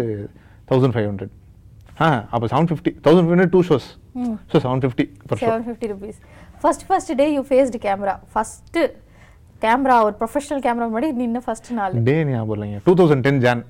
தௌசண்ட் 0.70 0.96
ஃபைவ் 0.96 1.08
ஹண்ட்ரட் 1.10 1.32
ஆ 2.00 2.08
அப்போ 2.34 2.46
seven 2.52 2.68
fifty 2.70 2.92
thousand 3.04 3.26
five 3.26 3.34
hundred 3.36 3.54
two 3.56 3.62
shows 3.68 3.88
so 4.52 4.56
seven 4.64 4.82
fifty 4.84 5.06
per 5.28 5.40
show 5.42 5.46
seven 5.46 5.64
fifty 5.68 5.88
rupees 5.92 6.18
first 6.62 6.84
first 6.88 7.12
day 7.20 7.26
you 7.36 7.42
faced 7.50 7.80
camera 7.86 8.16
first 8.34 8.78
camera 9.62 9.96
ஒரு 10.06 10.14
professional 10.20 10.62
camera 10.64 10.86
முன்னாடி 10.88 11.08
நின்ன 11.20 11.40
first 11.44 11.68
நாள். 11.78 11.92
Day 12.08 12.16
ஞாபகம் 12.30 12.54
இல்லைங்க. 12.56 12.78
Two 12.86 12.94
thousand 13.00 13.24
ten 13.26 13.40
Jan 13.44 13.62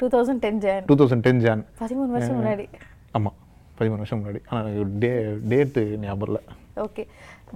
two 0.00 0.06
thousand 0.14 0.42
ten 0.44 0.60
Jan 0.64 0.84
two 0.88 0.96
thousand 1.00 1.24
ten 1.26 1.42
Jan 1.44 1.62
பதிமூணு 1.82 2.10
வருஷம் 2.16 2.38
முன்னாடி. 2.38 2.66
ஆமாம் 3.18 3.36
பதிமூணு 3.78 4.00
வருஷம் 4.02 4.20
முன்னாடி. 4.20 4.40
ஆனால் 4.50 4.94
டே 5.02 5.10
டேட்டு 5.52 5.82
ஞாபகம் 6.04 6.28
இல்லை 6.28 6.42
ஓகே 6.84 7.04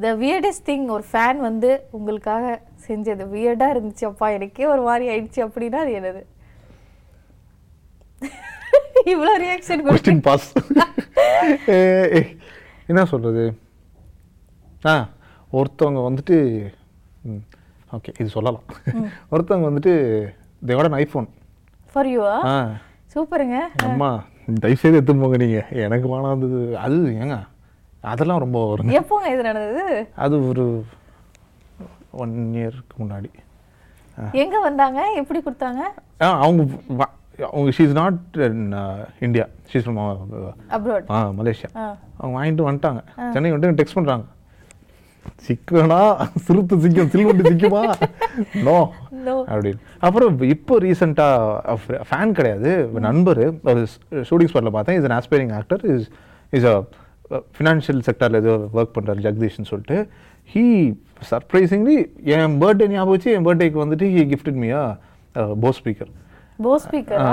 த 0.04 0.10
வியர்டஸ்ட் 0.22 0.66
திங் 0.68 0.86
ஒரு 0.96 1.04
ஃபேன் 1.10 1.40
வந்து 1.48 1.70
உங்களுக்காக 1.96 2.44
செஞ்சது. 2.86 3.24
வியர்டாக 3.34 3.74
இருந்துச்சு. 3.74 4.04
அப்பா 4.10 4.28
எனக்கே 4.36 4.66
ஒரு 4.74 4.82
மாதிரி 4.88 5.04
ஆயிடுச்சு 5.12 5.40
அப்படின்னா 5.46 5.80
அது 5.84 5.92
என்னது? 5.98 6.22
இவ்வளோ 9.12 9.32
ரியாக்ஷன் 9.44 9.82
கொஸ்டின் 9.86 10.24
பாஸ் 10.26 10.48
என்ன 12.90 13.04
சொல்கிறது 13.12 13.44
ஆ 14.90 14.94
ஒருத்தவங்க 15.58 16.00
வந்துட்டு 16.08 16.36
ஓகே 17.96 18.12
இது 18.20 18.28
சொல்லலாம். 18.36 18.66
ஒருத்தவங்க 19.32 19.66
வந்துட்டு 19.70 19.94
தேவோட 20.68 20.90
ஐஃபோன் 21.04 21.28
ஃபார் 21.92 22.08
யூவா 22.14 22.34
சூப்பருங்க. 23.14 23.56
அம்மா 23.86 24.10
தயவுசெய்து 24.62 24.98
எடுத்துன்னு 24.98 25.22
போங்க 25.22 25.38
நீங்கள் 25.42 25.80
எனக்கு 25.86 26.06
வேணாந்தது 26.12 26.58
அது 26.84 26.96
ஏங்க? 27.22 27.36
அதெல்லாம் 28.12 28.42
ரொம்ப 28.44 28.58
வருங்க. 28.70 28.92
எப்போங்க 29.00 29.26
இது 29.34 29.42
நடந்தது? 29.48 29.84
அது 30.24 30.36
ஒரு 30.50 30.64
ஒன் 32.22 32.34
இயருக்கு 32.60 32.94
முன்னாடி. 33.02 33.30
எங்க 34.44 34.56
வந்தாங்க? 34.68 35.00
எப்படி 35.20 35.40
கொடுத்தாங்க? 35.44 35.82
ஆ 36.22 36.30
அவங்க 36.44 36.62
அவங்க 37.50 37.70
she's 37.76 37.94
not 38.00 38.18
India 39.26 39.44
she's 39.70 39.84
from 39.86 40.00
abroad 40.76 41.12
ah 41.16 41.20
Malaysia. 41.40 41.70
அவங்க 42.18 42.34
வாங்கிட்டு 42.38 42.68
வந்துட்டாங்க. 42.68 43.02
சென்னை 43.34 43.52
வந்துட்டு 43.54 43.78
டெக்ஸ்ட் 43.80 43.98
பண்ணுறாங்க 43.98 44.26
சிக்கனா 45.46 46.00
சிறுத்து 46.46 46.74
சிக்கும் 46.84 47.10
சில்வண்டு 47.14 47.50
சிக்குமா? 47.50 47.82
நோ. 48.66 48.76
அப்படின்னு. 49.52 49.80
அப்புறம் 50.06 50.42
இப்போ 50.54 50.74
ரீசெண்டாக 50.84 51.76
ஃபேன் 52.10 52.34
கிடையாது. 52.38 52.70
நண்பர் 53.06 53.42
ஒரு 53.72 53.82
ஷூட்டிங் 54.28 54.50
ஸ்பாட்டில் 54.52 54.76
பார்த்தேன். 54.76 54.98
Is 55.00 55.08
an 55.10 55.14
aspiring 55.20 55.52
actor 55.60 55.84
is 55.94 56.06
is 56.58 56.68
a 56.72 56.76
financial 57.58 58.02
செக்டரில் 58.08 58.40
ஏதோ 58.42 58.54
ஒர்க் 58.78 58.94
பண்ணுறாரு 58.96 59.24
ஜெகதீஷ்னு 59.28 59.70
சொல்லிட்டு. 59.72 59.98
ஹீ 60.54 60.64
சர்ப்ரைசிங்லி 61.30 61.96
என் 62.36 62.58
பர்த்டே 62.62 62.88
ஞாபகம் 62.94 63.14
வச்சு 63.14 63.32
என் 63.36 63.46
பர்த்டேக்கு 63.48 63.82
வந்துட்டு 63.84 64.08
ஹீ 64.14 64.22
கிஃப்டட் 64.32 64.60
மீயா 64.64 64.82
போ 65.64 65.70
ஸ்பீக்கர் 65.78 66.10
போ 66.64 66.72
ஸ்பீக்கரா 66.84 67.28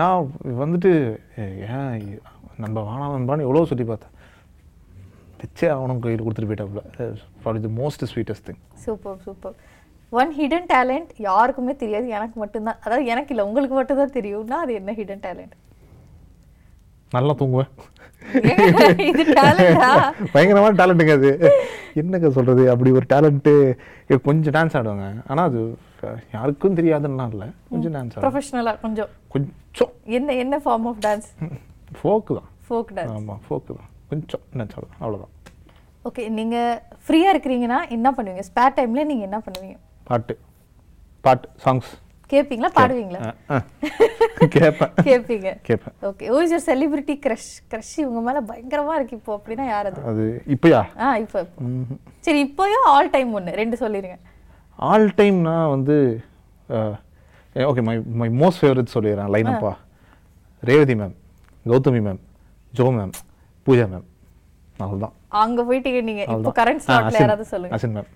நான் 0.00 0.28
வந்துட்டு 0.62 0.90
ஏன் 1.76 1.96
நம்ம 2.64 2.76
வானா 2.88 3.06
நண்பான்னு 3.14 3.46
எவ்வளோ 3.46 3.64
சொல்லி 3.70 3.84
பார்த்தேன். 3.88 4.14
வச்சே 5.42 5.68
அவனும் 5.76 6.02
கையில் 6.04 6.24
கொடுத்துட்டு 6.26 6.50
போயிட்டாப்புல. 6.50 6.82
For 7.42 7.62
the 7.66 7.72
most 7.80 8.04
sweetest 8.12 8.46
thing 8.48 8.60
super 8.86 9.18
super 9.26 9.56
one 10.20 10.30
hidden 10.40 10.68
talent 10.74 11.10
யாருக்குமே 11.28 11.72
தெரியாது. 11.82 12.06
எனக்கு 12.18 12.36
மட்டும்தான். 12.42 12.78
அதாவது 12.84 13.06
எனக்கு 13.14 13.32
இல்லை 13.34 13.46
உங்களுக்கு 13.48 13.76
மட்டும்தான் 13.80 14.16
தெரியும்னா 14.18 14.58
அது 14.66 14.74
என்ன 14.80 14.92
ஹிடன் 15.00 15.24
டேலண்ட் 15.26 15.56
நல்லா 17.16 17.34
தூங்குவேன் 17.40 17.70
இது 19.10 19.22
டேலண்டா 19.38 19.90
பயங்கரமான 20.32 20.76
டேலண்ட்டுங்க 20.80 21.14
அது. 21.18 21.30
என்னங்க 22.00 22.28
சொல்கிறது 22.36 22.62
அப்படி 22.72 22.90
ஒரு 22.98 23.06
டேலண்ட்டு 23.12 23.52
கொஞ்சம் 24.26 24.54
டான்ஸ் 24.56 24.76
ஆடுவாங்க. 24.78 25.06
ஆனால் 25.30 25.46
அது 25.50 25.60
யாருக்கும் 26.34 26.76
தெரியாதுன்னா 26.80 27.26
இல்லை. 27.34 27.48
கொஞ்சம் 27.72 27.94
டான்ஸ் 27.96 28.14
ஆடுவேன் 28.14 28.26
ப்ரொஃபஷனலா 28.26 28.74
கொஞ்சம். 28.84 29.12
கொஞ்சம். 29.34 29.92
என்ன 30.18 30.34
என்ன 30.42 30.58
ஃபார்ம் 30.64 30.88
ஆஃப் 30.90 31.00
டான்ஸ் 31.06 31.28
ஃபோக்கு 32.00 32.32
தான். 32.38 32.50
ஃபோக் 32.68 32.92
டான்ஸ் 32.98 33.14
ஆமாம் 33.18 33.40
ஃபோக்கு 33.46 33.72
தான். 33.78 33.87
கொஞ்சம் 34.10 34.44
ஆடுவேன் 34.76 34.98
அவ்வளோதான் 35.02 35.34
ஓகே 36.08 36.24
நீங்க 36.38 36.56
ஃப்ரீயா 37.06 37.30
இருக்கிறீங்கன்னா 37.32 37.78
என்ன 37.96 38.08
பண்ணுவீங்க? 38.16 38.44
ஸ்பேர் 38.48 38.76
டைம்ல 38.76 39.02
நீங்க 39.08 39.24
என்ன 39.28 39.38
பண்ணுவீங்க? 39.46 39.76
பாட்டு. 40.08 40.34
பாட்டு 41.24 41.46
சாங்ஸ் 41.64 41.88
கேட்பீங்களா 42.30 42.70
பாடுவீங்களா? 42.76 43.20
கேட்பேன் 44.54 44.90
கேட்பீங்க 45.06 45.50
கேட்பேன் 45.68 45.94
okay 46.08 46.24
oh 46.30 46.38
is 46.46 46.66
celebrity 46.68 47.14
crush 47.24 47.50
crush 47.70 47.92
இவங்க 48.02 48.20
மேல 48.26 48.40
பயங்கரமா 48.50 48.94
இருக்கு 48.98 49.18
இப்போ 49.20 49.32
அப்படின்னா 49.38 49.66
யார் 49.68 49.88
அது? 49.90 50.00
அது 50.10 50.24
இப்போயா? 50.54 50.80
ஆ 50.98 51.08
இப்போ 51.24 51.38
இப்போ. 51.44 51.62
சரி 52.26 52.40
இப்போயும் 52.46 52.86
ஆல் 52.94 53.12
டைம் 53.16 53.30
ஒன்று 53.38 53.58
ரெண்டு 53.62 53.78
சொல்லிடுங்க 53.82 54.18
ஆல் 54.78 55.08
டைம்னா 55.20 55.56
வந்து 55.74 55.96
okay 57.56 57.82
my 57.88 57.94
my 58.20 58.28
most 58.42 58.60
favourite 58.62 58.94
சொல்லிடுறேன் 58.96 59.32
லைனப்பா 59.34 59.72
Revathi 60.62 60.96
ma'am 61.00 61.16
Gautami 61.66 62.02
ma'am 62.06 62.20
Jo 62.72 62.86
ma'am 62.98 63.14
Pooja 63.68 63.86
ma'am 63.94 64.06
அவ்வளோதான் 64.84 65.14
அங்க 65.42 65.60
போயிட்டீங்க 65.68 66.00
நீங்க 66.08 66.22
இப்போ 66.34 66.52
கரண்ட் 66.60 66.84
ஸ்லாட்ல 66.86 67.20
யாராவது 67.22 67.46
சொல்லுங்க. 67.52 67.74
அசின் 67.76 67.94
மேம் 67.98 68.10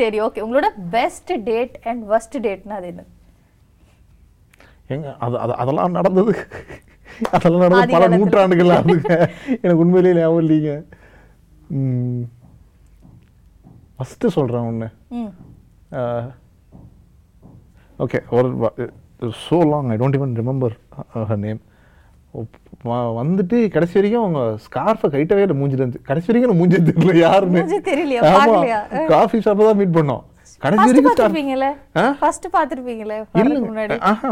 சரி 0.00 0.18
ஓகே 0.26 0.42
உங்களோட 0.46 0.68
பெஸ்ட் 0.96 1.32
டேட் 1.48 1.74
அண்ட் 1.90 2.02
worst 2.12 2.34
டேட்னா 2.46 2.76
அது 2.80 2.88
என்ன? 2.92 3.02
எங்க 4.94 5.06
அது 5.26 5.36
அது 5.44 5.52
அதெல்லாம் 5.62 5.96
நடந்தது. 5.98 6.32
அதெல்லாம் 7.36 7.62
நடந்தது 7.64 7.82
ஆதி 7.82 7.94
பல. 7.96 8.08
நூற்றாண்டுகள் 8.16 8.72
ஆகுதுங்க 8.76 9.14
எனக்கு 9.62 9.82
உண்மையிலேயே 9.84 10.16
ஞாபகம் 10.18 10.42
இல்லைங்க. 10.44 10.72
ஃபஸ்ட்டு 13.96 14.34
சொல்கிறேன் 14.36 14.66
ஒன்று 14.70 14.88
ஓகே 18.04 18.18
ஒரு 18.36 18.48
so 19.46 19.58
long 19.72 19.90
I 19.94 19.98
don't 20.02 20.18
even 20.18 20.34
remember 20.40 20.74
her 21.28 21.42
name 21.46 21.60
வந்துட்டு 23.20 23.56
கடைசி 23.74 23.94
வரைக்கும் 23.98 24.22
அவங்க 24.24 24.40
ஸ்கார்ஃபை 24.64 25.08
கைட்டவே 25.14 25.42
இல்லை 25.44 25.56
மூஞ்சில 25.60 25.82
இருந்து. 25.82 26.00
கடைசி 26.08 26.28
வரைக்கும் 26.30 26.60
மூஞ்சி 26.60 26.78
தெரியல 26.88 27.14
யாருன்னு. 27.26 27.60
மூஞ்சி 27.60 27.78
தெரியலையா? 27.90 28.22
ஆமா? 28.30 28.60
காஃபி 29.12 29.38
ஷாப்பில் 29.46 29.68
தான் 29.70 29.78
மீட் 29.80 29.96
பண்ணோம். 29.98 30.22
கடைசி 30.64 30.86
வரைக்கும் 30.88 31.08
பார்த்துருப்பீங்களே? 31.10 31.70
ஃபர்ஸ்ட் 32.20 32.46
பார்த்துருப்பீங்களே 32.56 33.18
முன்னாடி? 33.68 33.98
ஆஹா 34.10 34.30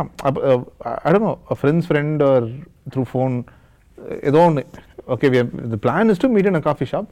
no 1.27 1.33
friends 1.61 1.89
friend 1.91 2.23
or 2.31 2.47
through 2.95 3.05
phone 3.13 3.37
ஏதோ 4.31 4.41
ஒன்று 4.49 4.65
okay 5.15 5.29
the 5.75 5.79
plan 5.87 6.11
is 6.15 6.23
to 6.25 6.31
meet 6.37 6.49
in 6.53 6.61
a 6.61 6.65
coffee 6.69 6.87
shop 6.93 7.11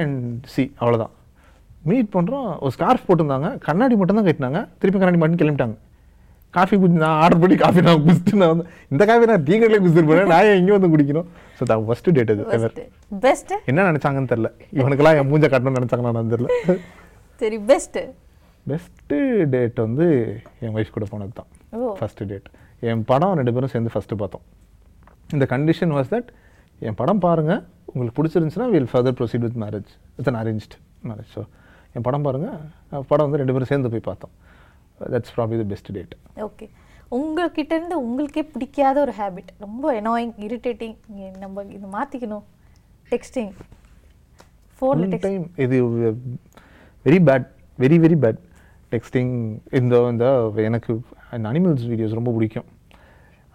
and 0.00 0.18
see 0.54 0.62
அவ்வளோதான் 0.82 1.12
மீட் 1.90 2.12
பண்ணுறோம் 2.16 2.48
ஒரு 2.64 2.72
ஸ்கார்ஃப் 2.76 3.06
போட்டிருந்தாங்க 3.08 3.48
கண்ணாடி 3.68 3.94
மட்டும் 4.00 4.18
தான் 4.20 4.28
கட்டினாங்க 4.28 4.60
திருப்பி 4.80 4.98
கண்ணாடி 4.98 5.20
மட்டும் 5.22 5.40
கிளம்பிட்டாங்க. 5.42 5.76
காஃபி 6.54 6.74
குடிச்சு 6.80 7.02
நான் 7.04 7.18
ஆர்டர் 7.24 7.40
பண்ணி 7.42 7.56
காஃபி 7.64 7.80
நான் 7.88 8.00
குடிச்சிட்டு 8.06 8.40
நான் 8.42 8.50
வந்து 8.52 8.64
இந்த 8.92 9.02
காஃபி 9.10 9.26
நான் 9.30 9.44
டீ 9.46 9.54
கடையில் 9.60 9.82
குடிச்சிட்டு 9.84 10.24
நான் 10.32 10.46
ஏன் 10.48 10.58
இங்கே 10.60 10.74
வந்து 10.76 10.90
குடிக்கணும்? 10.94 11.28
ஸோ 11.58 11.62
தான் 11.70 11.84
ஃபஸ்ட்டு 11.88 12.14
டேட் 12.16 12.32
அது 12.34 12.44
ever. 12.56 12.70
பெஸ்ட் 13.26 13.52
என்ன 13.70 13.86
நினச்சாங்கன்னு 13.90 14.30
தெரில 14.32 14.48
இவனுக்கெல்லாம் 14.78 15.18
என் 15.20 15.30
மூஞ்ச 15.30 15.48
கட்டணும்னு 15.54 15.80
நினச்சாங்கன்னு 15.80 16.34
தெரில 16.34 16.48
சரி 17.42 17.58
பெஸ்ட் 17.70 17.98
பெஸ்ட்டு 18.66 19.18
டேட் 19.54 19.78
வந்து 19.86 20.06
என் 20.64 20.74
ஒய்ஃப் 20.78 20.92
கூட 20.96 21.06
போனது 21.12 21.32
தான். 21.40 21.48
ஃபஸ்ட்டு 22.00 22.28
டேட் 22.32 22.48
என் 22.90 23.04
படம் 23.10 23.34
ரெண்டு 23.40 23.54
பேரும் 23.56 23.72
சேர்ந்து 23.74 23.92
ஃபஸ்ட்டு 23.94 24.20
பார்த்தோம். 24.22 24.44
இந்த 25.36 25.44
கண்டிஷன் 25.54 25.92
வாஸ் 25.96 26.12
தட் 26.14 26.30
என் 26.88 26.98
படம் 27.00 27.22
பாருங்கள் 27.26 27.60
உங்களுக்கு 27.90 28.16
பிடிச்சிருந்துச்சுன்னா 28.18 28.68
will 28.74 28.90
further 28.92 29.16
proceed 29.18 29.44
with 29.46 29.58
marriage 29.64 29.90
with 30.18 30.28
an 30.32 30.38
arranged 30.42 30.74
marriage 31.08 31.32
so 31.36 31.42
என் 31.96 32.04
படம் 32.06 32.24
பாருங்கள் 32.26 33.04
படம் 33.10 33.26
வந்து 33.26 33.40
ரெண்டு 33.42 33.54
பேரும் 33.54 33.70
சேர்ந்து 33.72 33.92
போய் 33.94 34.08
பார்த்தோம். 34.10 34.32
That's 35.14 35.34
probably 35.36 35.58
the 35.62 35.68
best 35.72 35.90
date 35.96 36.14
okay 36.46 36.68
உங்ககிட்ட 37.18 37.72
இருந்து 37.78 37.96
உங்களுக்கே 38.06 38.44
பிடிக்காத 38.54 38.96
ஒரு 39.06 39.14
ஹேபிட் 39.20 39.50
ரொம்ப 39.64 39.92
எனாயிங் 40.00 40.34
இரிட்டேட்டிங் 40.46 40.96
நம்ம 41.44 41.64
இதை 41.76 41.88
மாற்றிக்கணும் 41.96 42.44
டெக்ஸ்டிங் 43.12 43.52
ஃபோனில் 44.78 45.18
டைம் 45.26 45.44
இது 45.64 45.76
very 47.06 47.20
bad 47.28 47.46
very 47.82 47.98
very 48.04 48.16
bad 48.22 48.40
texting 48.92 49.34
இந்த 49.80 49.94
இந்த 50.12 50.26
எனக்கு 50.68 50.92
அந்த 51.34 51.44
அனிமல்ஸ் 51.50 51.84
வீடியோஸ் 51.90 52.16
ரொம்ப 52.18 52.30
பிடிக்கும். 52.36 52.66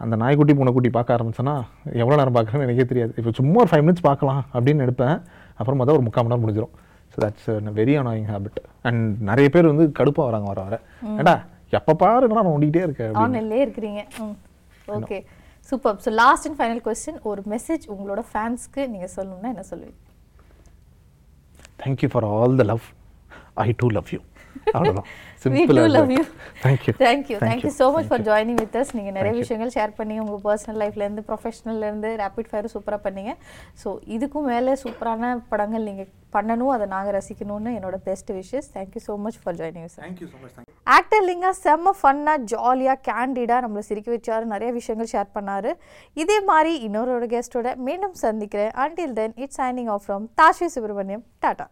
அந்த 0.03 0.15
நாய்க்குட்டி 0.21 0.53
பூனைக்குட்டி 0.57 0.89
பார்க்க 0.95 1.15
ஆரம்பிச்சேன்னா 1.15 1.53
எவ்வளோ 2.01 2.17
நேரம் 2.19 2.36
பார்க்குறேன்னு 2.36 2.65
எனக்கே 2.67 2.86
தெரியாது. 2.91 3.12
இப்போ 3.19 3.31
சும்மா 3.39 3.57
ஒரு 3.63 3.69
ஃபைவ் 3.71 3.83
மினிட்ஸ் 3.86 4.05
பார்க்கலாம் 4.07 4.41
அப்படின்னு 4.55 4.83
எடுப்பேன். 4.86 5.15
அப்புறமா 5.60 5.83
தான் 5.88 5.97
ஒரு 5.97 6.05
முக்கால் 6.07 6.23
மணி 6.23 6.33
நேரம் 6.33 6.43
முடிஞ்சிடும் 6.45 6.73
so 7.17 7.21
that's 7.23 7.45
very 7.77 7.93
annoying 7.99 8.27
habit 8.32 8.58
and 8.88 9.06
நிறைய 9.30 9.47
பேர் 9.53 9.69
வந்து 9.71 9.86
கடுப்பாக 9.99 10.25
வராங்க 10.30 10.47
வர 10.51 10.62
வர. 10.67 10.75
ஏடா 11.21 11.34
எப்போ 11.77 11.93
பாரு 12.01 12.25
நான் 12.34 12.47
நோண்டிகிட்டே 12.49 12.82
இருக்கேன். 12.88 13.15
ஆன்லைன்லேயே 13.21 13.63
இருக்கிறீங்க. 13.65 14.01
Okay 14.97 15.17
super 15.69 15.95
so 16.03 16.12
last 16.21 16.45
and 16.47 16.58
final 16.60 16.82
question 16.88 17.17
ஒரு 17.30 17.41
மெசேஜ் 17.53 17.86
உங்களோட 17.93 18.21
ஃபேன்ஸ்க்கு 18.32 18.84
நீங்கள் 18.93 19.12
சொல்லணும்னா 19.15 19.49
என்ன 19.53 19.63
சொல்லுவீங்க? 19.71 19.97
Thank you 21.84 22.10
for 22.13 22.27
all 22.34 22.56
the 22.62 22.65
love 22.71 22.86
I 23.65 23.67
do 23.82 23.89
love 23.97 24.12
you 24.15 24.21
அவ்வளோதான் 24.77 25.09
We 25.55 25.61
too 25.69 25.83
love 25.95 26.09
you. 26.13 26.23
Thank you 26.63 26.93
thank you 27.01 27.35
thank you 27.43 27.69
so 27.79 27.85
much 27.95 28.07
for 28.09 28.23
joining 28.27 28.59
with 28.61 28.77
us 28.79 28.91
நீங்கள் 28.97 29.15
நிறைய 29.17 29.33
விஷயங்கள் 29.41 29.71
ஷேர் 29.75 29.91
பண்ணி 29.99 30.15
உங்கள் 30.23 30.41
பர்சனல் 30.45 30.79
லைஃப்லேருந்து 30.83 31.23
ப்ரொஃபஷனல்லேருந்து 31.27 32.09
ரேபிட் 32.21 32.49
ஃபயர் 32.51 32.69
சூப்பராக 32.73 32.99
பண்ணீங்க. 33.05 33.33
ஸோ 33.81 33.91
இதுக்கும் 34.15 34.47
மேலே 34.51 34.73
சூப்பரான 34.83 35.29
படங்கள் 35.51 35.85
நீங்கள் 35.89 36.09
பண்ணணும். 36.35 36.71
அதை 36.75 36.87
நாங்கள் 36.95 37.15
ரசிக்கணும்னு 37.17 37.73
என்னோட 37.77 37.99
best 38.07 38.31
wishes 38.39 38.69
thank you 38.75 39.03
so 39.07 39.15
much 39.25 39.39
for 39.43 39.57
joining 39.61 39.93
sir 39.95 40.03
thank you 40.07 40.29
so 40.33 40.39
much 40.43 40.57
actor 40.97 41.25
Linga 41.29 41.53
செம்ம 41.63 41.95
ஃபன்னாக 42.01 42.37
ஜாலியாக 42.53 42.99
கேண்டிடாக 43.09 43.61
நம்மளை 43.65 43.85
சிரிக்க 43.91 44.09
வச்சாரு. 44.17 44.45
நிறைய 44.55 44.71
விஷயங்கள் 44.79 45.11
ஷேர் 45.15 45.33
பண்ணாரு. 45.37 45.73
இதே 46.23 46.39
மாதிரி 46.51 46.73
இன்னொரு 46.89 47.31
கெஸ்ட்டோட 47.35 47.75
மீண்டும் 47.87 48.17
சந்திக்கிறேன். 48.25 48.71
Until 48.85 49.17
then 49.21 49.35
it's 49.45 49.59
signing 49.63 49.91
off 49.95 50.05
from 50.07 50.25
Tashi 50.41 50.69
Subramaniam 50.77 51.25
Tata 51.45 51.67